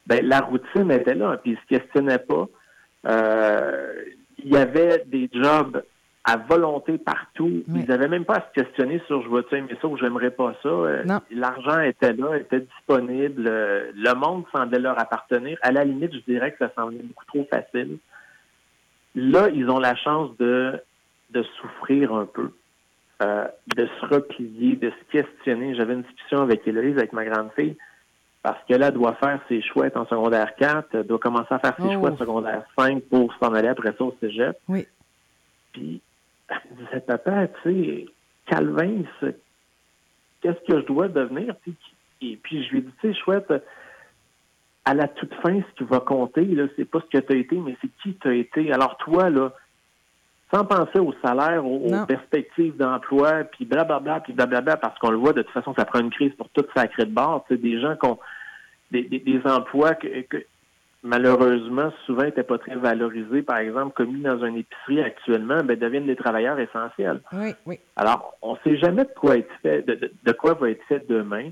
Ben, 0.06 0.26
la 0.26 0.40
routine 0.40 0.90
était 0.90 1.14
là, 1.14 1.36
puis 1.36 1.52
ils 1.52 1.58
se 1.58 1.78
questionnaient 1.78 2.18
pas. 2.18 2.48
Euh, 3.06 3.92
il 4.42 4.52
y 4.52 4.56
avait 4.56 5.04
des 5.06 5.28
jobs 5.32 5.82
à 6.28 6.36
volonté 6.36 6.98
partout. 6.98 7.62
Ils 7.68 7.86
n'avaient 7.86 8.08
même 8.08 8.26
pas 8.26 8.36
à 8.36 8.40
se 8.42 8.60
questionner 8.60 9.00
sur 9.06 9.22
je 9.22 9.28
veux-tu 9.30 9.56
aimer 9.56 9.74
ça 9.80 9.88
ou 9.88 9.96
j'aimerais 9.96 10.30
pas 10.30 10.52
ça. 10.62 10.68
Euh, 10.68 11.02
l'argent 11.30 11.80
était 11.80 12.12
là, 12.12 12.36
était 12.36 12.60
disponible. 12.60 13.46
Euh, 13.48 13.90
le 13.94 14.14
monde 14.14 14.44
semblait 14.54 14.78
leur 14.78 15.00
appartenir. 15.00 15.56
À 15.62 15.72
la 15.72 15.84
limite, 15.84 16.12
je 16.12 16.30
dirais 16.30 16.52
que 16.52 16.58
ça 16.58 16.70
semblait 16.76 16.98
beaucoup 16.98 17.24
trop 17.24 17.48
facile. 17.50 17.96
Là, 19.14 19.48
ils 19.48 19.70
ont 19.70 19.78
la 19.78 19.96
chance 19.96 20.36
de, 20.36 20.78
de 21.30 21.42
souffrir 21.60 22.12
un 22.12 22.26
peu, 22.26 22.50
euh, 23.22 23.46
de 23.74 23.88
se 23.98 24.06
replier, 24.14 24.76
de 24.76 24.90
se 24.90 25.10
questionner. 25.10 25.74
J'avais 25.76 25.94
une 25.94 26.02
discussion 26.02 26.42
avec 26.42 26.68
Héloïse, 26.68 26.98
avec 26.98 27.14
ma 27.14 27.24
grande 27.24 27.52
fille, 27.56 27.78
parce 28.42 28.62
que 28.68 28.74
là, 28.74 28.88
elle 28.88 28.94
doit 28.94 29.14
faire 29.14 29.40
ses 29.48 29.62
choix 29.62 29.86
en 29.94 30.04
secondaire 30.04 30.54
4, 30.56 30.88
elle 30.92 31.06
doit 31.06 31.18
commencer 31.18 31.54
à 31.54 31.58
faire 31.58 31.74
ses 31.78 31.94
choix 31.94 32.10
en 32.10 32.14
oh. 32.14 32.18
secondaire 32.18 32.64
5 32.78 33.02
pour 33.04 33.32
s'en 33.40 33.54
aller 33.54 33.68
après 33.68 33.94
ça 33.96 34.04
au 34.04 34.14
cégep. 34.20 34.58
Oui. 34.68 34.86
Puis 35.72 36.02
elle 36.48 36.76
disait, 36.76 37.00
papa, 37.00 37.48
tu 37.48 37.54
sais, 37.62 38.06
Calvin, 38.46 39.02
qu'est-ce 40.40 40.66
que 40.66 40.80
je 40.80 40.86
dois 40.86 41.08
devenir? 41.08 41.54
Et 42.20 42.36
puis 42.36 42.64
je 42.64 42.70
lui 42.70 42.78
ai 42.78 42.82
dit, 42.82 42.92
tu 43.00 43.12
sais, 43.12 43.20
chouette, 43.20 43.52
à 44.84 44.94
la 44.94 45.06
toute 45.08 45.34
fin, 45.42 45.60
ce 45.60 45.76
qui 45.76 45.84
va 45.84 46.00
compter, 46.00 46.44
là, 46.44 46.64
c'est 46.76 46.86
pas 46.86 47.00
ce 47.00 47.18
que 47.18 47.22
tu 47.22 47.32
as 47.32 47.36
été, 47.36 47.56
mais 47.56 47.76
c'est 47.80 47.90
qui 48.02 48.14
tu 48.14 48.28
as 48.28 48.34
été. 48.34 48.72
Alors 48.72 48.96
toi, 48.96 49.28
là, 49.28 49.52
sans 50.52 50.64
penser 50.64 50.98
au 50.98 51.12
salaire, 51.22 51.66
aux, 51.66 52.06
perspectives 52.06 52.76
d'emploi, 52.76 53.44
puis 53.44 53.66
blablabla, 53.66 54.20
puis 54.20 54.32
blablabla, 54.32 54.78
parce 54.78 54.98
qu'on 54.98 55.10
le 55.10 55.18
voit, 55.18 55.34
de 55.34 55.42
toute 55.42 55.52
façon, 55.52 55.74
ça 55.76 55.84
prend 55.84 56.00
une 56.00 56.10
crise 56.10 56.32
pour 56.38 56.48
toute 56.48 56.68
sacrée 56.74 57.04
de 57.04 57.12
bord. 57.12 57.44
Tu 57.46 57.54
sais, 57.54 57.60
des 57.60 57.80
gens 57.80 57.96
qui 57.96 58.06
ont 58.08 58.18
des, 58.90 59.02
des, 59.02 59.40
emplois 59.44 59.94
que, 59.94 60.08
malheureusement, 61.02 61.92
souvent 62.06 62.24
n'étaient 62.24 62.42
pas 62.42 62.58
très 62.58 62.76
valorisés, 62.76 63.42
par 63.42 63.58
exemple, 63.58 63.94
commis 63.94 64.20
dans 64.20 64.44
une 64.44 64.56
épicerie 64.56 65.02
actuellement, 65.02 65.62
ben, 65.62 65.78
deviennent 65.78 66.06
des 66.06 66.16
travailleurs 66.16 66.58
essentiels. 66.58 67.20
Oui, 67.32 67.54
oui. 67.66 67.78
Alors, 67.96 68.34
on 68.42 68.54
ne 68.54 68.58
sait 68.64 68.76
jamais 68.78 69.04
de 69.04 69.12
quoi 69.14 69.36
être 69.36 69.52
fait, 69.62 69.82
de, 69.82 70.32
quoi 70.32 70.54
va 70.54 70.70
être 70.70 70.82
fait 70.88 71.08
demain. 71.08 71.50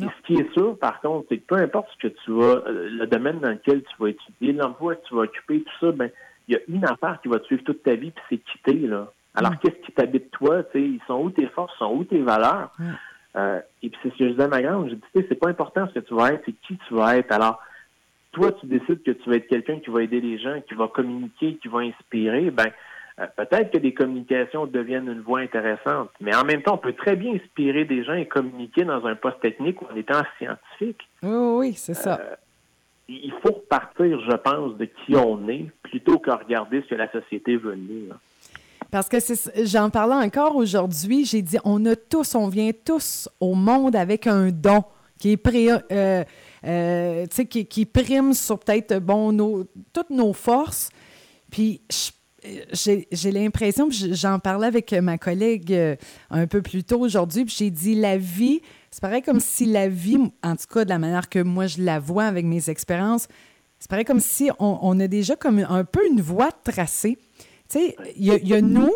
Et 0.00 0.04
ce 0.04 0.26
qui 0.26 0.34
est 0.40 0.52
sûr, 0.54 0.78
par 0.78 1.00
contre, 1.00 1.26
c'est 1.28 1.38
que 1.38 1.46
peu 1.46 1.56
importe 1.56 1.88
ce 1.92 2.08
que 2.08 2.14
tu 2.24 2.30
vas, 2.32 2.62
euh, 2.66 2.88
le 2.90 3.06
domaine 3.06 3.38
dans 3.40 3.50
lequel 3.50 3.82
tu 3.82 3.94
vas 3.98 4.08
étudier, 4.08 4.52
l'emploi 4.54 4.96
que 4.96 5.06
tu 5.06 5.14
vas 5.14 5.22
occuper, 5.22 5.62
tout 5.62 5.86
ça, 5.86 5.92
ben, 5.92 6.10
il 6.48 6.54
y 6.54 6.56
a 6.56 6.60
une 6.68 6.84
affaire 6.86 7.18
qui 7.22 7.28
va 7.28 7.38
te 7.38 7.44
suivre 7.44 7.64
toute 7.64 7.82
ta 7.82 7.94
vie, 7.94 8.10
puis 8.10 8.24
c'est 8.30 8.38
quitter, 8.38 8.86
là. 8.86 9.12
Alors, 9.34 9.52
mm. 9.52 9.58
qu'est-ce 9.58 9.86
qui 9.86 9.92
t'habite 9.92 10.30
toi? 10.30 10.62
Ils 10.74 11.00
sont 11.06 11.20
où 11.20 11.30
tes 11.30 11.46
forces, 11.48 11.76
sont 11.78 11.92
où 11.92 12.04
tes 12.04 12.22
valeurs? 12.22 12.70
Mm. 12.78 12.84
Euh, 13.36 13.60
et 13.82 13.90
puis, 13.90 14.00
c'est 14.02 14.12
ce 14.12 14.18
que 14.18 14.24
je 14.24 14.30
disais 14.30 14.44
à 14.44 14.48
ma 14.48 14.62
grande, 14.62 14.88
je 14.88 14.94
dis, 14.94 15.26
c'est 15.28 15.38
pas 15.38 15.50
important 15.50 15.86
ce 15.88 16.00
que 16.00 16.04
tu 16.04 16.14
vas 16.14 16.32
être, 16.32 16.42
c'est 16.46 16.54
qui 16.66 16.78
tu 16.88 16.94
vas 16.94 17.18
être. 17.18 17.30
Alors, 17.30 17.60
toi, 18.32 18.52
tu 18.52 18.66
décides 18.66 19.02
que 19.02 19.10
tu 19.10 19.28
vas 19.28 19.36
être 19.36 19.48
quelqu'un 19.48 19.78
qui 19.80 19.90
va 19.90 20.02
aider 20.02 20.20
les 20.20 20.38
gens, 20.38 20.60
qui 20.68 20.74
va 20.74 20.88
communiquer, 20.88 21.56
qui 21.56 21.68
va 21.68 21.80
inspirer, 21.80 22.50
ben 22.50 22.66
euh, 23.18 23.26
peut-être 23.36 23.72
que 23.72 23.78
des 23.78 23.92
communications 23.92 24.66
deviennent 24.66 25.08
une 25.08 25.20
voie 25.20 25.40
intéressante. 25.40 26.10
Mais 26.20 26.34
en 26.34 26.44
même 26.44 26.62
temps, 26.62 26.74
on 26.74 26.78
peut 26.78 26.92
très 26.92 27.16
bien 27.16 27.34
inspirer 27.34 27.84
des 27.84 28.04
gens 28.04 28.14
et 28.14 28.26
communiquer 28.26 28.84
dans 28.84 29.04
un 29.04 29.14
poste 29.14 29.40
technique 29.40 29.82
ou 29.82 29.86
en 29.92 29.96
étant 29.96 30.22
scientifique. 30.38 31.00
Oui, 31.22 31.58
oui, 31.58 31.72
c'est 31.74 31.94
ça. 31.94 32.18
Euh, 32.20 32.36
il 33.08 33.32
faut 33.42 33.54
repartir, 33.54 34.20
je 34.20 34.36
pense, 34.36 34.76
de 34.76 34.84
qui 34.84 35.16
on 35.16 35.48
est 35.48 35.66
plutôt 35.82 36.18
que 36.18 36.30
regarder 36.30 36.82
ce 36.82 36.90
que 36.90 36.94
la 36.94 37.10
société 37.10 37.56
veut 37.56 37.74
nous. 37.74 38.08
Parce 38.90 39.08
que 39.08 39.18
j'en 39.64 39.90
parlais 39.90 40.14
encore 40.14 40.56
aujourd'hui, 40.56 41.24
j'ai 41.24 41.42
dit 41.42 41.58
on 41.64 41.84
a 41.86 41.96
tous, 41.96 42.34
on 42.34 42.48
vient 42.48 42.70
tous 42.84 43.28
au 43.40 43.54
monde 43.54 43.94
avec 43.94 44.26
un 44.26 44.50
don 44.50 44.84
euh, 45.26 46.24
euh, 46.66 47.26
qui, 47.26 47.86
prime 47.86 48.34
sur 48.34 48.58
peut-être 48.58 48.98
bon, 48.98 49.32
nos, 49.32 49.64
toutes 49.92 50.10
nos 50.10 50.32
forces. 50.32 50.90
Puis 51.50 51.82
j'ai 52.72 53.32
l'impression, 53.32 53.88
j'en 53.90 54.38
parlais 54.38 54.66
avec 54.66 54.92
ma 54.94 55.18
collègue 55.18 55.72
euh, 55.72 55.96
un 56.30 56.46
peu 56.46 56.62
plus 56.62 56.84
tôt 56.84 57.00
aujourd'hui, 57.00 57.44
puis 57.44 57.54
j'ai 57.58 57.70
dit 57.70 57.94
la 57.94 58.16
vie, 58.16 58.62
c'est 58.90 59.02
pareil 59.02 59.22
comme 59.22 59.40
si 59.40 59.66
la 59.66 59.88
vie, 59.88 60.18
en 60.42 60.56
tout 60.56 60.66
cas 60.72 60.84
de 60.84 60.88
la 60.88 60.98
manière 60.98 61.28
que 61.28 61.40
moi 61.40 61.66
je 61.66 61.82
la 61.82 61.98
vois 61.98 62.24
avec 62.24 62.46
mes 62.46 62.70
expériences, 62.70 63.28
c'est 63.78 63.90
pareil 63.90 64.04
comme 64.04 64.20
si 64.20 64.50
on, 64.58 65.00
a 65.00 65.06
déjà 65.06 65.36
comme 65.36 65.58
un 65.58 65.84
peu 65.84 66.00
une 66.06 66.20
voie 66.20 66.50
tracée. 66.52 67.18
Tu 67.68 67.78
sais, 67.78 67.96
il 68.16 68.26
y, 68.26 68.54
a 68.54 68.60
nous 68.60 68.90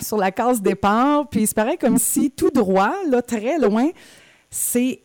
sur 0.00 0.16
la 0.16 0.30
case 0.30 0.62
départ, 0.62 1.28
puis 1.28 1.46
c'est 1.46 1.54
pareil 1.54 1.76
comme 1.76 1.98
si 1.98 2.30
tout 2.30 2.50
droit, 2.50 2.94
là, 3.10 3.20
très 3.20 3.58
loin, 3.58 3.90
c'est 4.50 5.00
ce 5.02 5.03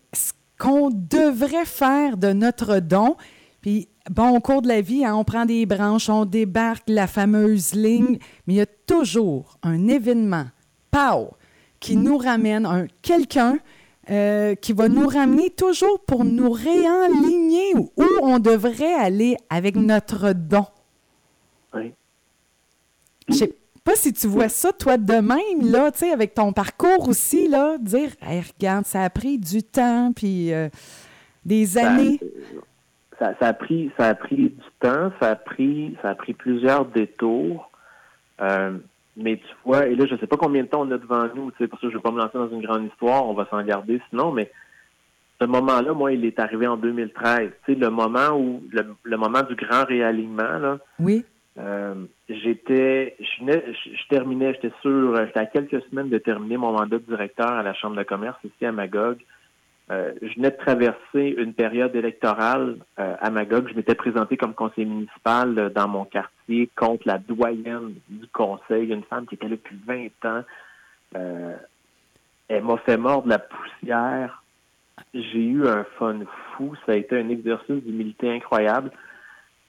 qu'on 0.60 0.92
devrait 0.92 1.66
faire 1.66 2.18
de 2.18 2.34
notre 2.34 2.80
don. 2.80 3.16
Puis, 3.62 3.88
bon, 4.12 4.36
au 4.36 4.40
cours 4.40 4.62
de 4.62 4.68
la 4.68 4.82
vie, 4.82 5.04
hein, 5.04 5.16
on 5.16 5.24
prend 5.24 5.46
des 5.46 5.66
branches, 5.66 6.10
on 6.10 6.26
débarque 6.26 6.84
la 6.88 7.08
fameuse 7.08 7.74
ligne, 7.74 8.20
mais 8.46 8.54
il 8.54 8.58
y 8.58 8.62
a 8.62 8.66
toujours 8.66 9.58
un 9.64 9.88
événement, 9.88 10.46
pow, 10.92 11.32
qui 11.80 11.96
nous 11.96 12.18
ramène, 12.18 12.66
un 12.66 12.88
quelqu'un 13.02 13.58
euh, 14.12 14.54
qui 14.56 14.74
va 14.74 14.90
nous 14.90 15.08
ramener 15.08 15.50
toujours 15.50 16.00
pour 16.02 16.26
nous 16.26 16.52
réaligner 16.52 17.76
où 17.76 18.06
on 18.22 18.40
devrait 18.40 18.94
aller 18.94 19.38
avec 19.50 19.76
notre 19.76 20.34
don. 20.34 20.66
Oui 21.74 21.94
pas 23.90 23.96
si 23.96 24.14
tu 24.14 24.28
vois 24.28 24.50
ça, 24.50 24.72
toi, 24.72 24.98
de 24.98 25.14
même, 25.14 25.72
là, 25.72 25.92
tu 25.92 26.00
sais, 26.00 26.12
avec 26.12 26.36
ton 26.36 26.54
parcours 26.54 27.10
aussi, 27.10 27.48
là, 27.48 27.80
dire, 27.80 28.12
regarde, 28.22 28.86
ça 28.86 29.02
a 29.02 29.10
pris 29.10 29.40
du 29.40 29.64
temps, 29.64 30.12
puis 30.16 30.54
euh, 30.54 30.70
des 31.44 31.76
années. 31.80 32.20
Ça, 33.18 33.34
a 33.40 33.54
pris, 33.54 33.92
ça 33.98 34.10
a 34.10 34.14
pris 34.14 34.36
du 34.36 34.70
temps, 34.80 35.12
ça 35.20 35.32
a 35.32 35.36
pris, 35.36 35.98
ça 36.04 36.12
a 36.12 36.16
pris 36.16 36.34
plusieurs 36.34 36.86
détours. 36.86 37.72
Euh, 38.42 38.78
mais 39.18 39.38
tu 39.38 39.56
vois, 39.66 39.88
et 39.88 39.96
là, 39.96 40.06
je 40.06 40.16
sais 40.18 40.28
pas 40.28 40.38
combien 40.38 40.62
de 40.62 40.68
temps 40.68 40.82
on 40.82 40.92
a 40.92 40.98
devant 41.00 41.28
nous, 41.36 41.50
tu 41.52 41.58
sais, 41.58 41.68
parce 41.68 41.82
que 41.82 41.90
je 41.90 41.96
vais 41.96 42.04
pas 42.04 42.12
me 42.12 42.20
lancer 42.20 42.38
dans 42.38 42.50
une 42.50 42.62
grande 42.62 42.86
histoire, 42.86 43.26
on 43.26 43.34
va 43.34 43.48
s'en 43.50 43.64
garder 43.64 44.00
sinon, 44.12 44.32
mais 44.32 44.52
ce 45.42 45.48
moment-là, 45.48 45.94
moi, 45.94 46.12
il 46.12 46.26
est 46.26 46.40
arrivé 46.40 46.68
en 46.68 46.78
2013. 46.78 47.50
Tu 47.66 47.74
sais, 47.74 47.80
le 47.80 47.90
moment 47.90 48.38
où, 48.38 48.62
le, 48.72 48.86
le 49.02 49.18
moment 49.18 49.42
du 49.42 49.56
grand 49.56 49.84
réalignement, 49.86 50.60
là. 50.60 50.78
Oui 51.00 51.26
Euh, 51.60 52.06
j'étais, 52.30 53.16
je, 53.20 54.08
terminais, 54.10 54.54
j'étais 54.54 54.74
sûr, 54.82 55.16
j'étais 55.26 55.40
à 55.40 55.46
quelques 55.46 55.82
semaines 55.90 56.10
de 56.10 56.18
terminer 56.18 56.58
mon 56.58 56.72
mandat 56.72 56.98
de 56.98 57.04
directeur 57.04 57.52
à 57.52 57.64
la 57.64 57.74
Chambre 57.74 57.98
de 57.98 58.04
commerce 58.04 58.38
ici 58.44 58.66
à 58.66 58.72
Magog. 58.72 59.18
Euh, 59.92 60.14
je 60.22 60.36
venais 60.36 60.52
de 60.52 60.58
traverser 60.58 61.36
une 61.38 61.54
période 61.54 61.96
électorale 61.96 62.78
euh, 63.00 63.16
à 63.20 63.30
Magog. 63.32 63.68
Je 63.70 63.76
m'étais 63.76 63.96
présenté 63.96 64.38
comme 64.38 64.54
conseiller 64.54 64.86
municipal 64.86 65.72
dans 65.74 65.88
mon 65.88 66.06
quartier 66.06 66.70
contre 66.76 67.08
la 67.08 67.18
doyenne 67.18 67.96
du 68.08 68.28
conseil, 68.28 68.92
une 68.92 69.04
femme 69.04 69.26
qui 69.26 69.36
était 69.36 69.50
là 69.50 69.56
depuis 69.56 69.80
20 69.86 70.30
ans. 70.30 70.44
elle 72.48 72.64
m'a 72.64 72.78
fait 72.78 72.98
mordre 72.98 73.28
la 73.28 73.40
poussière. 73.40 74.44
J'ai 75.14 75.44
eu 75.44 75.68
un 75.68 75.84
fun 75.98 76.20
fou. 76.54 76.76
Ça 76.86 76.92
a 76.92 76.96
été 76.96 77.18
un 77.18 77.30
exercice 77.30 77.84
d'humilité 77.84 78.32
incroyable. 78.32 78.92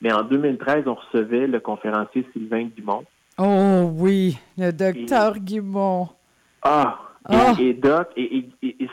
Mais 0.01 0.13
en 0.13 0.23
2013, 0.23 0.85
on 0.87 0.95
recevait 0.95 1.47
le 1.47 1.61
conférencier 1.61 2.27
Sylvain 2.33 2.65
Guimont. 2.65 3.05
Oh 3.39 3.91
oui, 3.95 4.39
le 4.59 4.71
docteur 4.71 5.39
Guimont. 5.39 6.09
Ah, 6.63 6.99
ah. 7.25 7.55
Et, 7.61 7.75
Doc, 7.75 8.09
et, 8.17 8.47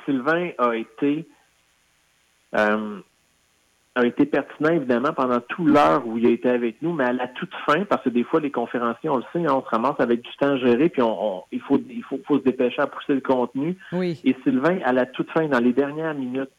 Sylvain 0.06 0.52
a 0.58 0.76
été 0.76 1.28
euh, 2.56 3.00
a 3.98 4.06
été 4.06 4.26
pertinent, 4.26 4.70
évidemment, 4.70 5.12
pendant 5.14 5.40
toute 5.40 5.68
l'heure 5.68 6.06
où 6.06 6.18
il 6.18 6.28
a 6.28 6.30
été 6.30 6.50
avec 6.50 6.82
nous, 6.82 6.94
mais 6.94 7.06
à 7.06 7.14
la 7.14 7.28
toute 7.28 7.54
fin, 7.66 7.84
parce 7.86 8.04
que 8.04 8.10
des 8.10 8.24
fois, 8.24 8.40
les 8.40 8.52
conférenciers, 8.52 9.10
on 9.10 9.18
le 9.18 9.24
sait, 9.34 9.44
hein, 9.46 9.56
on 9.56 9.64
se 9.64 9.70
ramasse 9.70 10.00
avec 10.00 10.22
du 10.22 10.30
temps 10.40 10.56
géré, 10.58 10.90
puis 10.90 11.02
on, 11.02 11.44
il, 11.52 11.62
faut, 11.62 11.80
il 11.90 12.04
faut, 12.04 12.20
faut, 12.26 12.38
se 12.38 12.44
dépêcher 12.44 12.82
à 12.82 12.88
pousser 12.88 13.16
le 13.16 13.22
contenu. 13.22 13.76
Oui. 13.92 14.22
Et 14.24 14.36
Sylvain, 14.44 14.80
à 14.86 14.94
la 14.94 15.08
toute 15.08 15.30
fin, 15.32 15.48
dans 15.48 15.60
les 15.60 15.74
dernières 15.74 16.14
minutes, 16.14 16.52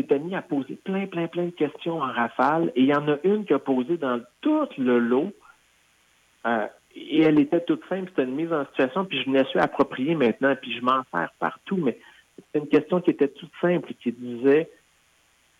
s'était 0.00 0.18
mis 0.18 0.34
à 0.34 0.42
poser 0.42 0.76
plein, 0.84 1.06
plein, 1.06 1.26
plein 1.26 1.46
de 1.46 1.50
questions 1.50 2.00
en 2.00 2.12
rafale. 2.12 2.72
Et 2.74 2.82
il 2.82 2.86
y 2.86 2.94
en 2.94 3.08
a 3.08 3.16
une 3.24 3.44
qui 3.44 3.54
a 3.54 3.58
posé 3.58 3.96
dans 3.96 4.20
tout 4.40 4.68
le 4.78 4.98
lot. 4.98 5.32
Euh, 6.46 6.66
et 6.94 7.22
elle 7.22 7.38
était 7.38 7.60
toute 7.60 7.86
simple, 7.88 8.08
c'était 8.08 8.24
une 8.24 8.34
mise 8.34 8.52
en 8.52 8.64
situation, 8.66 9.04
puis 9.04 9.22
je 9.22 9.30
me 9.30 9.44
suis 9.44 9.60
approprié 9.60 10.14
maintenant, 10.14 10.56
puis 10.60 10.72
je 10.76 10.80
m'en 10.80 11.02
sers 11.12 11.30
partout. 11.38 11.76
Mais 11.76 11.98
c'était 12.36 12.58
une 12.58 12.68
question 12.68 13.00
qui 13.00 13.10
était 13.10 13.28
toute 13.28 13.52
simple, 13.60 13.92
qui 14.00 14.12
disait 14.12 14.68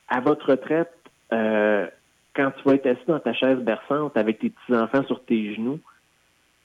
à 0.09 0.21
votre 0.21 0.51
retraite, 0.51 0.93
euh, 1.33 1.87
quand 2.35 2.51
tu 2.51 2.63
vas 2.65 2.75
être 2.75 2.87
assis 2.87 3.05
dans 3.07 3.21
ta 3.21 3.33
chaise 3.33 3.59
berçante 3.59 4.17
avec 4.17 4.41
tes 4.41 4.51
petits-enfants 4.51 5.05
sur 5.05 5.23
tes 5.25 5.55
genoux, 5.55 5.79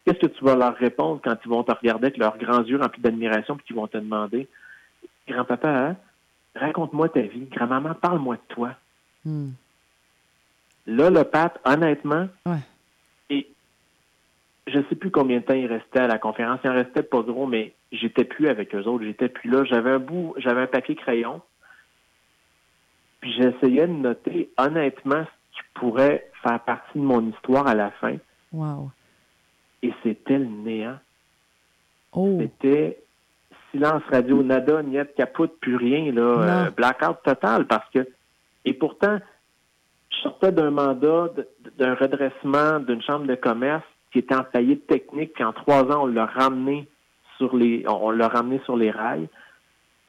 qu'est-ce 0.03 0.19
que 0.19 0.27
tu 0.27 0.43
vas 0.43 0.55
leur 0.55 0.75
répondre 0.75 1.21
quand 1.23 1.35
ils 1.45 1.49
vont 1.49 1.63
te 1.63 1.71
regarder 1.71 2.07
avec 2.07 2.17
leurs 2.17 2.37
grands 2.37 2.63
yeux 2.63 2.79
remplis 2.79 3.01
d'admiration 3.01 3.55
puis 3.55 3.65
qu'ils 3.67 3.75
vont 3.75 3.87
te 3.87 3.97
demander 3.97 4.47
Grand-papa, 5.27 5.69
hein? 5.69 5.95
Raconte-moi 6.55 7.09
ta 7.09 7.21
vie. 7.21 7.45
Grand-maman, 7.51 7.93
parle-moi 7.95 8.35
de 8.35 8.53
toi. 8.53 8.71
Hmm. 9.23 9.51
Là, 10.87 11.09
le 11.09 11.23
pape, 11.23 11.59
honnêtement, 11.65 12.27
et 13.29 13.47
je 14.67 14.77
ne 14.77 14.83
sais 14.83 14.95
plus 14.95 15.11
combien 15.11 15.39
de 15.39 15.43
temps 15.43 15.55
il 15.55 15.65
restait 15.65 15.99
à 15.99 16.07
la 16.07 16.19
conférence. 16.19 16.59
Il 16.63 16.69
en 16.69 16.75
restait 16.75 17.03
pas 17.03 17.21
gros, 17.21 17.47
mais 17.47 17.73
j'étais 17.91 18.23
plus 18.23 18.47
avec 18.47 18.73
eux 18.75 18.83
autres. 18.83 19.03
J'étais 19.03 19.29
plus 19.29 19.49
là. 19.49 19.63
J'avais 19.65 19.91
un 19.91 19.99
bout, 19.99 20.35
j'avais 20.37 20.61
un 20.61 20.67
papier 20.67 20.95
crayon. 20.95 21.41
Puis 23.21 23.33
j'essayais 23.33 23.87
de 23.87 23.93
noter 23.93 24.51
honnêtement 24.57 25.23
ce 25.23 25.57
qui 25.57 25.67
pourrait 25.73 26.29
faire 26.43 26.59
partie 26.59 26.99
de 26.99 27.03
mon 27.03 27.27
histoire 27.31 27.65
à 27.65 27.73
la 27.73 27.89
fin. 27.91 28.17
Wow. 28.51 28.91
Et 29.81 29.91
c'était 30.03 30.37
le 30.37 30.45
néant. 30.45 30.99
Oh. 32.11 32.39
C'était 32.39 32.99
silence 33.75 34.03
radio, 34.09 34.43
nada, 34.43 34.81
niet, 34.81 35.13
capote, 35.15 35.59
plus 35.59 35.75
rien, 35.75 36.11
là, 36.11 36.21
euh, 36.21 36.69
blackout 36.71 37.17
total, 37.23 37.65
parce 37.67 37.89
que, 37.93 38.07
et 38.63 38.73
pourtant, 38.73 39.19
je 40.09 40.17
sortais 40.17 40.51
d'un 40.51 40.71
mandat, 40.71 41.29
d'un 41.77 41.95
redressement 41.95 42.79
d'une 42.79 43.01
chambre 43.01 43.27
de 43.27 43.35
commerce 43.35 43.83
qui 44.11 44.19
était 44.19 44.35
en 44.35 44.45
faillite 44.45 44.87
technique, 44.87 45.33
puis 45.33 45.43
en 45.43 45.53
trois 45.53 45.83
ans, 45.83 46.03
on 46.03 46.07
l'a 46.07 46.25
ramené 46.25 46.87
sur 47.37 47.55
les, 47.55 47.83
on, 47.87 48.11
l'a 48.11 48.29
ramené 48.29 48.61
sur 48.63 48.77
les 48.77 48.91
rails. 48.91 49.27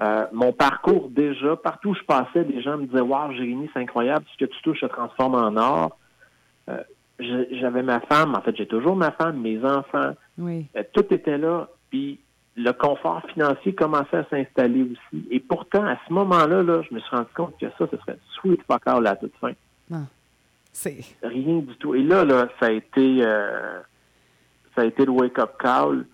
Euh, 0.01 0.27
mon 0.33 0.53
parcours 0.53 1.09
déjà, 1.11 1.57
partout 1.57 1.91
où 1.91 1.95
je 1.95 2.05
passais, 2.05 2.45
des 2.45 2.63
gens 2.63 2.77
me 2.77 2.87
disaient 2.87 3.01
Wow, 3.01 3.33
Jérémy, 3.33 3.69
c'est 3.73 3.81
incroyable, 3.81 4.25
ce 4.33 4.45
que 4.45 4.51
tu 4.51 4.63
touches 4.63 4.81
se 4.81 4.87
transforme 4.87 5.35
en 5.35 5.57
or. 5.57 5.99
Euh, 6.69 6.83
j'avais 7.19 7.83
ma 7.83 8.01
femme, 8.01 8.35
en 8.35 8.43
fait, 8.43 8.55
j'ai 8.57 8.67
toujours 8.67 8.95
ma 8.95 9.11
femme, 9.11 9.41
mes 9.41 9.65
enfants. 9.65 10.13
Oui. 10.39 10.67
tout 10.93 11.07
était 11.13 11.39
là. 11.39 11.69
Puis 11.91 12.21
le 12.57 12.73
confort 12.73 13.23
financier 13.33 13.75
commençait 13.75 14.17
à 14.17 14.25
s'installer 14.29 14.83
aussi. 14.83 15.27
Et 15.31 15.41
pourtant, 15.41 15.85
à 15.85 15.99
ce 16.07 16.13
moment-là, 16.13 16.63
là, 16.63 16.83
je 16.89 16.95
me 16.95 17.01
suis 17.01 17.15
rendu 17.15 17.29
compte 17.35 17.55
que 17.61 17.67
ça, 17.79 17.87
ce 17.91 17.97
serait 17.99 18.19
sweet 18.35 18.61
fuck 18.67 18.83
all 18.87 19.07
à 19.07 19.17
toute 19.17 19.35
fin. 19.41 19.53
C'est... 20.73 20.99
Rien 21.23 21.59
du 21.59 21.75
tout. 21.77 21.95
Et 21.95 22.03
là, 22.03 22.25
là, 22.25 22.49
ça 22.61 22.67
a 22.67 22.71
été 22.71 23.25
euh, 23.25 23.81
ça 24.75 24.83
a 24.83 24.85
été 24.85 25.05
le 25.07 25.13
wake-up 25.13 25.53
call. 25.59 26.07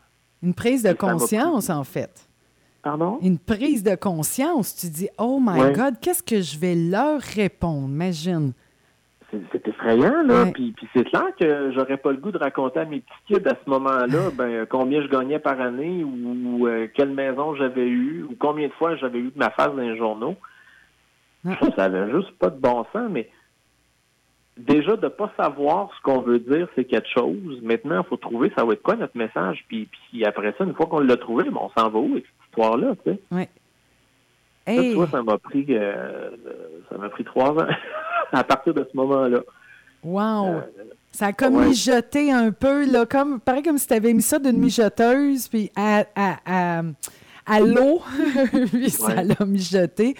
Une 0.42 0.54
prise 0.54 0.82
de 0.82 0.92
conscience, 0.92 1.68
en 1.70 1.84
fait. 1.84 2.28
Pardon? 2.82 3.18
Une 3.22 3.38
prise 3.38 3.82
de 3.82 3.94
conscience. 3.94 4.74
Tu 4.76 4.88
dis, 4.88 5.08
oh 5.18 5.40
my 5.40 5.72
God, 5.72 5.94
qu'est-ce 6.00 6.22
que 6.22 6.40
je 6.40 6.58
vais 6.58 6.74
leur 6.74 7.20
répondre? 7.20 7.88
Imagine 7.88 8.52
c'est 9.52 9.62
effrayant, 9.82 10.22
là. 10.22 10.46
Puis, 10.52 10.74
c'est 10.94 11.04
clair 11.04 11.28
que 11.38 11.72
j'aurais 11.72 11.96
pas 11.96 12.12
le 12.12 12.18
goût 12.18 12.30
de 12.30 12.38
raconter 12.38 12.80
à 12.80 12.84
mes 12.84 13.00
petits 13.00 13.34
kids 13.34 13.48
à 13.48 13.54
ce 13.64 13.70
moment-là 13.70 14.30
ben, 14.34 14.66
combien 14.66 15.02
je 15.02 15.08
gagnais 15.08 15.38
par 15.38 15.60
année 15.60 16.04
ou, 16.04 16.66
euh, 16.66 16.88
quelle 16.94 17.10
maison 17.10 17.54
j'avais 17.54 17.86
eue 17.86 18.24
ou 18.24 18.36
combien 18.38 18.68
de 18.68 18.72
fois 18.72 18.96
j'avais 18.96 19.18
eu 19.18 19.30
de 19.30 19.38
ma 19.38 19.50
face 19.50 19.68
dans 19.68 19.82
les 19.82 19.96
journaux. 19.96 20.36
Ça 21.76 21.84
avait 21.84 22.10
juste 22.12 22.30
pas 22.38 22.50
de 22.50 22.58
bon 22.58 22.86
sens, 22.92 23.10
mais 23.10 23.28
déjà 24.56 24.96
de 24.96 25.08
pas 25.08 25.32
savoir 25.36 25.90
ce 25.96 26.02
qu'on 26.02 26.20
veut 26.20 26.38
dire, 26.38 26.68
c'est 26.76 26.84
quelque 26.84 27.08
chose. 27.08 27.60
Maintenant, 27.62 28.02
il 28.04 28.08
faut 28.08 28.16
trouver 28.16 28.52
ça 28.56 28.64
va 28.64 28.74
être 28.74 28.82
quoi 28.82 28.94
notre 28.94 29.16
message. 29.16 29.64
Puis, 29.66 29.88
puis 29.90 30.24
après 30.24 30.54
ça, 30.56 30.64
une 30.64 30.74
fois 30.74 30.86
qu'on 30.86 31.00
l'a 31.00 31.16
trouvé, 31.16 31.44
ben, 31.44 31.58
on 31.60 31.70
s'en 31.76 31.90
va 31.90 31.98
où 31.98 32.12
avec 32.12 32.26
cette 32.26 32.46
histoire-là, 32.48 32.94
tu 33.04 33.10
sais? 33.10 33.20
Oui. 33.32 33.48
Ça, 34.64 35.06
ça 35.10 35.22
m'a 35.24 35.38
pris 35.38 35.66
euh, 35.70 36.30
ça 36.88 36.96
m'a 36.96 37.08
pris 37.08 37.24
trois 37.24 37.50
ans. 37.50 37.66
à 38.32 38.44
partir 38.44 38.74
de 38.74 38.86
ce 38.90 38.96
moment-là. 38.96 39.40
Wow! 40.02 40.46
Euh, 40.46 40.60
ça 41.12 41.26
a 41.26 41.32
comme 41.32 41.66
mijoté 41.66 42.32
un 42.32 42.50
peu, 42.50 42.90
là, 42.90 43.04
comme, 43.06 43.38
pareil 43.38 43.62
comme 43.62 43.78
si 43.78 43.86
tu 43.86 43.94
avais 43.94 44.14
mis 44.14 44.22
ça 44.22 44.38
d'une 44.38 44.58
mijoteuse, 44.58 45.46
puis 45.48 45.70
à, 45.76 46.04
à, 46.16 46.82
à, 47.46 47.60
l'eau, 47.60 48.00
puis 48.72 48.90
ça 48.90 49.22
l'a 49.22 49.44
mijoté. 49.44 50.16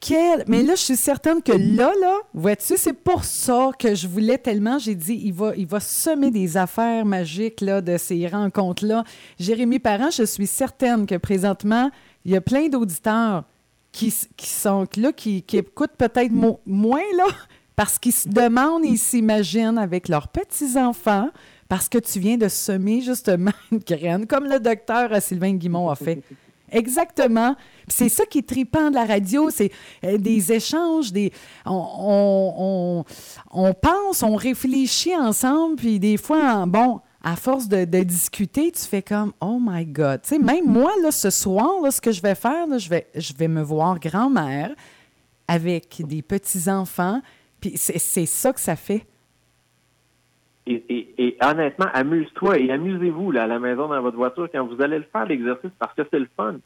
Quel... 0.00 0.44
Mais 0.48 0.62
là, 0.62 0.74
je 0.74 0.82
suis 0.82 0.96
certaine 0.96 1.40
que 1.42 1.52
là, 1.52 1.92
là, 2.00 2.14
vois-tu, 2.34 2.76
c'est 2.76 2.92
pour 2.92 3.24
ça 3.24 3.70
que 3.78 3.94
je 3.94 4.06
voulais 4.06 4.38
tellement, 4.38 4.78
j'ai 4.78 4.94
dit, 4.94 5.20
il 5.24 5.32
va, 5.32 5.52
il 5.56 5.66
va 5.66 5.80
semer 5.80 6.30
des 6.30 6.56
affaires 6.56 7.04
magiques 7.04 7.60
là, 7.60 7.80
de 7.80 7.96
ces 7.96 8.26
rencontres-là. 8.26 9.04
Jérémy 9.38 9.78
Parent, 9.78 10.10
je 10.10 10.24
suis 10.24 10.46
certaine 10.46 11.06
que 11.06 11.14
présentement, 11.14 11.90
il 12.24 12.32
y 12.32 12.36
a 12.36 12.40
plein 12.40 12.68
d'auditeurs 12.68 13.44
qui, 13.92 14.10
sont 14.10 14.86
là, 14.96 15.12
qui, 15.12 15.44
écoutent 15.52 15.96
peut-être 15.96 16.32
moins, 16.66 17.00
là, 17.16 17.26
parce 17.76 17.98
qu'ils 17.98 18.14
se 18.14 18.28
demandent 18.28 18.84
et 18.84 18.96
s'imaginent 18.96 19.78
avec 19.78 20.08
leurs 20.08 20.28
petits-enfants, 20.28 21.28
parce 21.68 21.88
que 21.88 21.98
tu 21.98 22.18
viens 22.18 22.36
de 22.36 22.48
semer 22.48 23.02
justement 23.02 23.52
une 23.70 23.78
graine, 23.78 24.26
comme 24.26 24.44
le 24.44 24.58
docteur 24.58 25.10
Sylvain 25.20 25.54
Guimont 25.54 25.88
a 25.90 25.94
fait. 25.94 26.22
Exactement. 26.70 27.54
C'est 27.86 28.08
ça 28.08 28.24
qui 28.26 28.38
est 28.38 28.48
tripant 28.48 28.90
de 28.90 28.96
la 28.96 29.04
radio, 29.04 29.50
c'est 29.50 29.70
euh, 30.02 30.18
des 30.18 30.52
échanges, 30.52 31.12
des 31.12 31.32
on, 31.64 33.04
on, 33.52 33.74
pense, 33.74 34.22
on 34.24 34.34
réfléchit 34.34 35.16
ensemble, 35.16 35.76
puis 35.76 36.00
des 36.00 36.16
fois, 36.16 36.66
bon, 36.66 37.00
à 37.22 37.36
force 37.36 37.68
de, 37.68 37.84
discuter, 38.02 38.72
tu 38.72 38.82
fais 38.82 39.02
comme 39.02 39.32
Oh 39.40 39.58
my 39.60 39.84
God. 39.84 40.22
Tu 40.22 40.30
sais, 40.30 40.38
même 40.38 40.66
moi, 40.66 40.92
là, 41.02 41.10
ce 41.10 41.30
soir, 41.30 41.80
là, 41.82 41.90
ce 41.90 42.00
que 42.00 42.12
je 42.12 42.22
vais 42.22 42.34
faire, 42.34 42.66
je, 42.78 42.88
vais, 42.88 43.06
je 43.14 43.32
vais 43.34 43.48
me 43.48 43.62
voir 43.62 43.98
grand-mère 44.00 44.70
avec 45.48 46.02
des 46.06 46.22
petits-enfants. 46.22 47.20
Puis 47.68 47.76
c'est 47.76 48.26
ça 48.26 48.52
que 48.52 48.60
ça 48.60 48.76
fait. 48.76 49.06
Et, 50.66 51.36
honnêtement, 51.40 51.86
amuse-toi 51.94 52.58
et 52.58 52.70
amusez-vous 52.70 53.32
à 53.36 53.46
la 53.46 53.58
maison, 53.58 53.88
dans 53.88 54.02
votre 54.02 54.16
voiture, 54.16 54.48
quand 54.52 54.66
vous 54.66 54.82
allez 54.82 54.98
le 54.98 55.06
faire, 55.12 55.26
l'exercice, 55.26 55.70
parce 55.78 55.94
que 55.94 56.02
c'est 56.10 56.18
le 56.18 56.28
fun. 56.36 56.56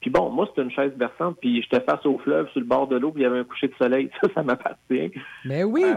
Puis 0.00 0.10
bon, 0.10 0.30
moi, 0.30 0.48
c'est 0.54 0.62
une 0.62 0.70
chaise 0.70 0.92
berçante, 0.96 1.38
puis 1.40 1.62
j'étais 1.62 1.80
face 1.84 2.04
au 2.06 2.18
fleuve, 2.18 2.48
sur 2.50 2.60
le 2.60 2.66
bord 2.66 2.88
de 2.88 2.96
l'eau, 2.96 3.10
puis 3.10 3.22
il 3.22 3.24
y 3.24 3.26
avait 3.26 3.38
un 3.38 3.44
coucher 3.44 3.68
de 3.68 3.74
soleil. 3.74 4.10
Ça, 4.20 4.28
ça 4.34 4.42
m'appartient. 4.42 5.12
Mais 5.44 5.64
oui! 5.64 5.84
Euh, 5.84 5.96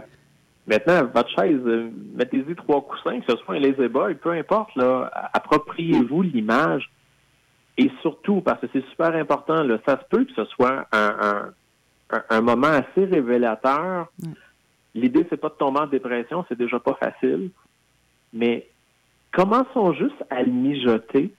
Maintenant, 0.68 1.06
votre 1.14 1.30
chaise, 1.30 1.62
euh, 1.68 1.92
mettez-y 2.16 2.56
trois 2.56 2.82
coussins, 2.82 3.20
que 3.20 3.32
ce 3.32 3.38
soit 3.38 3.56
un 3.56 3.60
lazy 3.60 3.88
boy, 3.88 4.16
peu 4.16 4.32
importe, 4.32 4.76
là, 4.76 5.12
appropriez-vous 5.34 6.24
l'image. 6.24 6.90
Et 7.78 7.92
surtout, 8.02 8.42
parce 8.42 8.60
que 8.62 8.68
c'est 8.74 8.86
super 8.90 9.14
important, 9.16 9.62
là, 9.62 9.78
ça 9.88 10.00
se 10.00 10.06
peut 10.10 10.26
que 10.26 10.34
ce 10.34 10.46
soit 10.46 10.88
un, 10.92 11.16
un, 11.22 11.54
moment 12.42 12.68
assez 12.68 13.06
révélateur. 13.06 14.08
L'idée, 14.94 15.26
c'est 15.30 15.40
pas 15.40 15.50
de 15.50 15.56
tomber 15.56 15.80
en 15.82 15.88
dépression, 15.88 16.46
c'est 16.48 16.58
déjà 16.58 16.80
pas 16.80 16.94
facile. 16.96 17.50
Mais 18.34 18.68
commençons 19.32 19.94
juste 19.94 20.24
à 20.30 20.44
le 20.44 20.52
mijoter? 20.52 21.34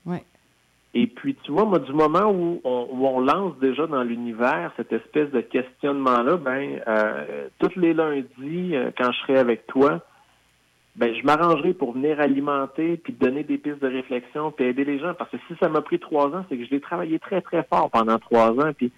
Et 0.93 1.07
puis, 1.07 1.35
tu 1.43 1.51
vois, 1.51 1.65
moi, 1.65 1.79
du 1.79 1.93
moment 1.93 2.31
où 2.31 2.59
on, 2.63 3.19
lance 3.19 3.57
déjà 3.59 3.87
dans 3.87 4.03
l'univers 4.03 4.71
cette 4.77 4.93
espèce 4.93 5.29
de 5.31 5.41
questionnement-là, 5.41 6.37
ben, 6.37 6.81
euh, 6.87 7.47
tous 7.59 7.75
les 7.75 7.93
lundis, 7.93 8.75
euh, 8.75 8.91
quand 8.97 9.11
je 9.11 9.17
serai 9.19 9.37
avec 9.37 9.67
toi, 9.67 10.01
ben 10.97 11.13
je 11.13 11.23
m'arrangerai 11.23 11.73
pour 11.73 11.93
venir 11.93 12.19
alimenter 12.19 12.97
puis 12.97 13.13
donner 13.13 13.43
des 13.43 13.59
pistes 13.59 13.81
de 13.81 13.87
réflexion 13.87 14.51
puis 14.51 14.65
aider 14.65 14.83
les 14.83 14.97
gens 14.99 15.13
parce 15.13 15.29
que 15.29 15.37
si 15.47 15.53
ça 15.59 15.69
m'a 15.69 15.81
pris 15.81 15.99
trois 15.99 16.25
ans, 16.35 16.43
c'est 16.49 16.57
que 16.57 16.65
je 16.65 16.71
l'ai 16.71 16.81
travaillé 16.81 17.19
très 17.19 17.41
très 17.41 17.63
fort 17.63 17.91
pendant 17.91 18.17
trois 18.17 18.49
ans 18.59 18.71
puis 18.75 18.91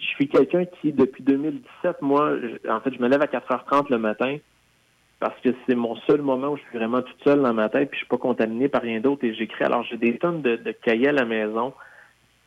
je 0.00 0.06
suis 0.06 0.28
quelqu'un 0.28 0.64
qui 0.64 0.92
depuis 0.92 1.22
2017, 1.22 2.02
moi, 2.02 2.32
en 2.68 2.80
fait, 2.80 2.94
je 2.94 3.00
me 3.00 3.08
lève 3.08 3.22
à 3.22 3.26
4h30 3.26 3.90
le 3.90 3.98
matin 3.98 4.38
parce 5.20 5.38
que 5.42 5.50
c'est 5.66 5.74
mon 5.74 5.96
seul 6.06 6.22
moment 6.22 6.48
où 6.48 6.56
je 6.56 6.62
suis 6.62 6.78
vraiment 6.78 7.02
toute 7.02 7.22
seule 7.24 7.42
dans 7.42 7.52
ma 7.52 7.68
tête 7.68 7.90
puis 7.90 7.98
je 7.98 8.04
suis 8.04 8.08
pas 8.08 8.16
contaminé 8.16 8.68
par 8.68 8.82
rien 8.82 9.00
d'autre 9.00 9.24
et 9.24 9.34
j'écris. 9.34 9.64
Alors 9.64 9.84
j'ai 9.84 9.98
des 9.98 10.16
tonnes 10.16 10.40
de, 10.40 10.56
de 10.56 10.72
cahiers 10.72 11.08
à 11.08 11.12
la 11.12 11.26
maison. 11.26 11.74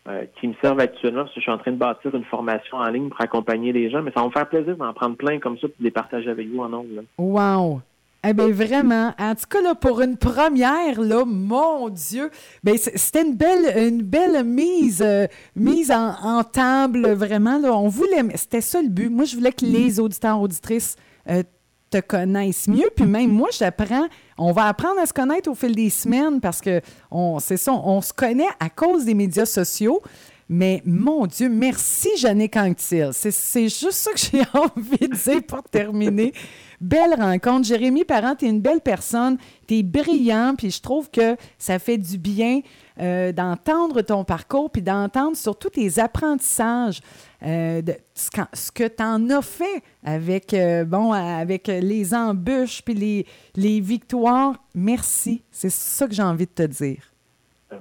Euh, 0.05 0.25
qui 0.37 0.49
me 0.49 0.53
servent 0.61 0.81
actuellement 0.81 1.21
parce 1.21 1.33
que 1.33 1.39
je 1.39 1.43
suis 1.43 1.51
en 1.51 1.57
train 1.57 1.71
de 1.71 1.77
bâtir 1.77 2.13
une 2.13 2.25
formation 2.25 2.75
en 2.75 2.89
ligne 2.89 3.07
pour 3.07 3.21
accompagner 3.21 3.71
les 3.71 3.89
gens, 3.89 4.01
mais 4.01 4.11
ça 4.11 4.19
va 4.19 4.27
me 4.27 4.33
faire 4.33 4.49
plaisir 4.49 4.75
d'en 4.75 4.91
prendre 4.91 5.15
plein 5.15 5.39
comme 5.39 5.57
ça 5.59 5.67
de 5.67 5.73
les 5.79 5.91
partager 5.91 6.29
avec 6.29 6.45
vous 6.49 6.59
en 6.59 6.73
ondes. 6.73 7.05
Wow! 7.17 7.79
Eh 8.25 8.33
bien, 8.33 8.49
vraiment. 8.51 9.13
En 9.19 9.35
tout 9.35 9.47
cas, 9.49 9.61
là, 9.61 9.75
pour 9.75 9.99
une 9.99 10.15
première, 10.15 11.01
là, 11.01 11.25
mon 11.25 11.89
Dieu, 11.89 12.31
ben, 12.63 12.77
c'était 12.77 13.23
une 13.23 13.35
belle, 13.35 13.89
une 13.89 14.01
belle 14.01 14.45
mise, 14.45 15.01
euh, 15.05 15.27
mise 15.57 15.91
en, 15.91 16.43
table, 16.43 17.11
vraiment. 17.11 17.59
Là, 17.59 17.73
on 17.73 17.89
voulait, 17.89 18.23
c'était 18.35 18.61
ça 18.61 18.81
le 18.81 18.87
but. 18.87 19.09
Moi, 19.09 19.25
je 19.25 19.35
voulais 19.35 19.51
que 19.51 19.65
les 19.65 19.99
auditeurs, 19.99 20.39
auditrices 20.39 20.95
euh, 21.29 21.43
te 21.89 21.99
connaissent 21.99 22.69
mieux. 22.69 22.89
Puis 22.95 23.05
même 23.05 23.29
moi, 23.29 23.49
j'apprends, 23.51 24.07
on 24.37 24.53
va 24.53 24.67
apprendre 24.67 25.01
à 25.01 25.05
se 25.05 25.13
connaître 25.13 25.49
au 25.49 25.55
fil 25.55 25.75
des 25.75 25.89
semaines 25.89 26.39
parce 26.39 26.61
que 26.61 26.79
c'est 27.39 27.57
ça, 27.57 27.73
on 27.73 27.99
se 27.99 28.13
connaît 28.13 28.49
à 28.59 28.69
cause 28.69 29.03
des 29.03 29.13
médias 29.13 29.45
sociaux. 29.45 30.01
Mais 30.49 30.81
mon 30.85 31.25
Dieu, 31.25 31.49
merci 31.49 32.09
Jannick 32.17 32.55
Anctil. 32.57 33.09
C'est, 33.11 33.69
juste 33.69 33.91
ça 33.91 34.11
que 34.11 34.19
j'ai 34.19 34.43
envie 34.53 35.07
de 35.07 35.15
dire 35.15 35.43
pour 35.43 35.63
terminer. 35.63 36.33
Belle 36.81 37.13
rencontre. 37.17 37.65
Jérémy 37.65 38.03
Parent, 38.03 38.35
tu 38.35 38.45
es 38.45 38.49
une 38.49 38.59
belle 38.59 38.81
personne, 38.81 39.37
tu 39.67 39.77
es 39.77 39.83
brillant, 39.83 40.53
puis 40.57 40.69
je 40.69 40.81
trouve 40.81 41.09
que 41.09 41.37
ça 41.57 41.79
fait 41.79 41.97
du 41.97 42.17
bien 42.17 42.59
euh, 42.99 43.31
d'entendre 43.31 44.01
ton 44.01 44.25
parcours, 44.25 44.69
puis 44.69 44.81
d'entendre 44.81 45.37
surtout 45.37 45.69
tes 45.69 45.97
apprentissages, 45.97 46.99
euh, 47.45 47.81
ce, 48.13 48.71
que 48.71 48.87
tu 48.87 49.01
en 49.01 49.29
as 49.29 49.41
fait 49.41 49.81
avec, 50.03 50.53
euh, 50.53 50.83
bon, 50.83 51.13
avec 51.13 51.67
les 51.67 52.13
embûches, 52.13 52.81
puis 52.83 52.95
les, 52.95 53.25
les 53.55 53.79
victoires. 53.79 54.61
Merci. 54.75 55.41
C'est 55.51 55.71
ça 55.71 56.05
que 56.05 56.13
j'ai 56.13 56.23
envie 56.23 56.47
de 56.47 56.51
te 56.51 56.63
dire. 56.63 57.12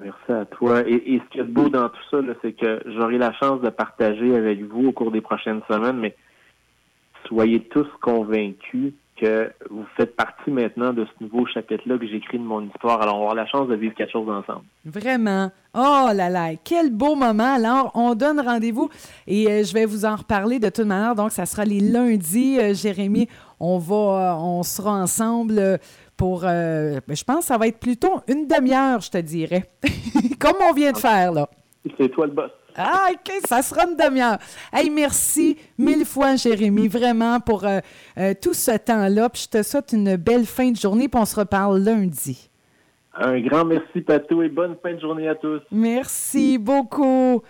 Merci 0.00 0.32
à 0.32 0.44
toi. 0.44 0.80
Et, 0.86 1.20
ce 1.24 1.30
qui 1.30 1.38
est 1.40 1.44
beau 1.44 1.68
dans 1.68 1.88
tout 1.88 2.02
ça, 2.10 2.18
c'est 2.42 2.52
que 2.52 2.82
j'aurai 2.86 3.18
la 3.18 3.32
chance 3.34 3.60
de 3.60 3.70
partager 3.70 4.34
avec 4.34 4.62
vous 4.62 4.88
au 4.88 4.92
cours 4.92 5.10
des 5.10 5.20
prochaines 5.20 5.60
semaines, 5.70 5.98
mais 5.98 6.16
soyez 7.26 7.60
tous 7.60 7.88
convaincus 8.00 8.92
que 9.16 9.52
vous 9.70 9.84
faites 9.96 10.16
partie 10.16 10.50
maintenant 10.50 10.92
de 10.92 11.04
ce 11.04 11.24
nouveau 11.24 11.46
chapitre-là 11.46 11.98
que 11.98 12.06
j'écris 12.06 12.38
de 12.38 12.44
mon 12.44 12.62
histoire. 12.62 13.02
Alors, 13.02 13.16
on 13.16 13.26
va 13.26 13.30
avoir 13.30 13.34
la 13.34 13.46
chance 13.46 13.68
de 13.68 13.74
vivre 13.74 13.94
quelque 13.94 14.10
chose 14.10 14.28
ensemble. 14.28 14.64
Vraiment. 14.84 15.50
Oh 15.74 16.08
là 16.14 16.28
là, 16.28 16.50
quel 16.62 16.90
beau 16.90 17.14
moment. 17.14 17.54
Alors, 17.54 17.92
on 17.94 18.14
donne 18.14 18.40
rendez-vous 18.40 18.90
et 19.26 19.48
euh, 19.48 19.64
je 19.64 19.72
vais 19.72 19.86
vous 19.86 20.04
en 20.04 20.16
reparler 20.16 20.58
de 20.58 20.68
toute 20.68 20.86
manière. 20.86 21.14
Donc, 21.14 21.30
ça 21.30 21.46
sera 21.46 21.64
les 21.64 21.80
lundis, 21.80 22.58
euh, 22.58 22.74
Jérémy. 22.74 23.28
On 23.60 23.78
va, 23.78 23.94
euh, 23.94 24.34
on 24.38 24.62
sera 24.62 24.90
ensemble 24.90 25.78
pour, 26.22 26.42
ben, 26.42 27.00
je 27.08 27.24
pense 27.24 27.40
que 27.40 27.44
ça 27.46 27.58
va 27.58 27.66
être 27.66 27.80
plutôt 27.80 28.20
une 28.28 28.46
demi-heure, 28.46 29.00
je 29.00 29.10
te 29.10 29.18
dirais. 29.18 29.64
Comme 30.38 30.54
on 30.60 30.72
vient 30.72 30.92
de 30.92 30.96
faire, 30.96 31.32
là. 31.32 31.48
C'est 31.98 32.10
toi 32.10 32.26
le 32.26 32.32
boss. 32.32 32.50
Ah, 32.76 33.08
OK, 33.10 33.32
ça 33.44 33.60
sera 33.60 33.86
une 33.86 33.96
demi-heure. 33.96 34.38
Hey, 34.72 34.88
merci 34.88 35.58
mille 35.76 36.04
fois, 36.04 36.36
Jérémy, 36.36 36.86
vraiment, 36.86 37.40
pour 37.40 37.64
euh, 37.64 37.80
euh, 38.18 38.34
tout 38.40 38.54
ce 38.54 38.76
temps-là. 38.76 39.28
Puis 39.30 39.48
je 39.50 39.58
te 39.58 39.62
souhaite 39.64 39.92
une 39.92 40.16
belle 40.16 40.46
fin 40.46 40.70
de 40.70 40.76
journée, 40.76 41.08
puis 41.08 41.20
on 41.20 41.24
se 41.24 41.38
reparle 41.38 41.78
lundi. 41.78 42.48
Un 43.14 43.40
grand 43.40 43.64
merci, 43.64 44.00
Patou, 44.00 44.42
et 44.42 44.48
bonne 44.48 44.76
fin 44.82 44.94
de 44.94 45.00
journée 45.00 45.28
à 45.28 45.34
tous. 45.34 45.60
Merci 45.70 46.56
beaucoup. 46.56 47.42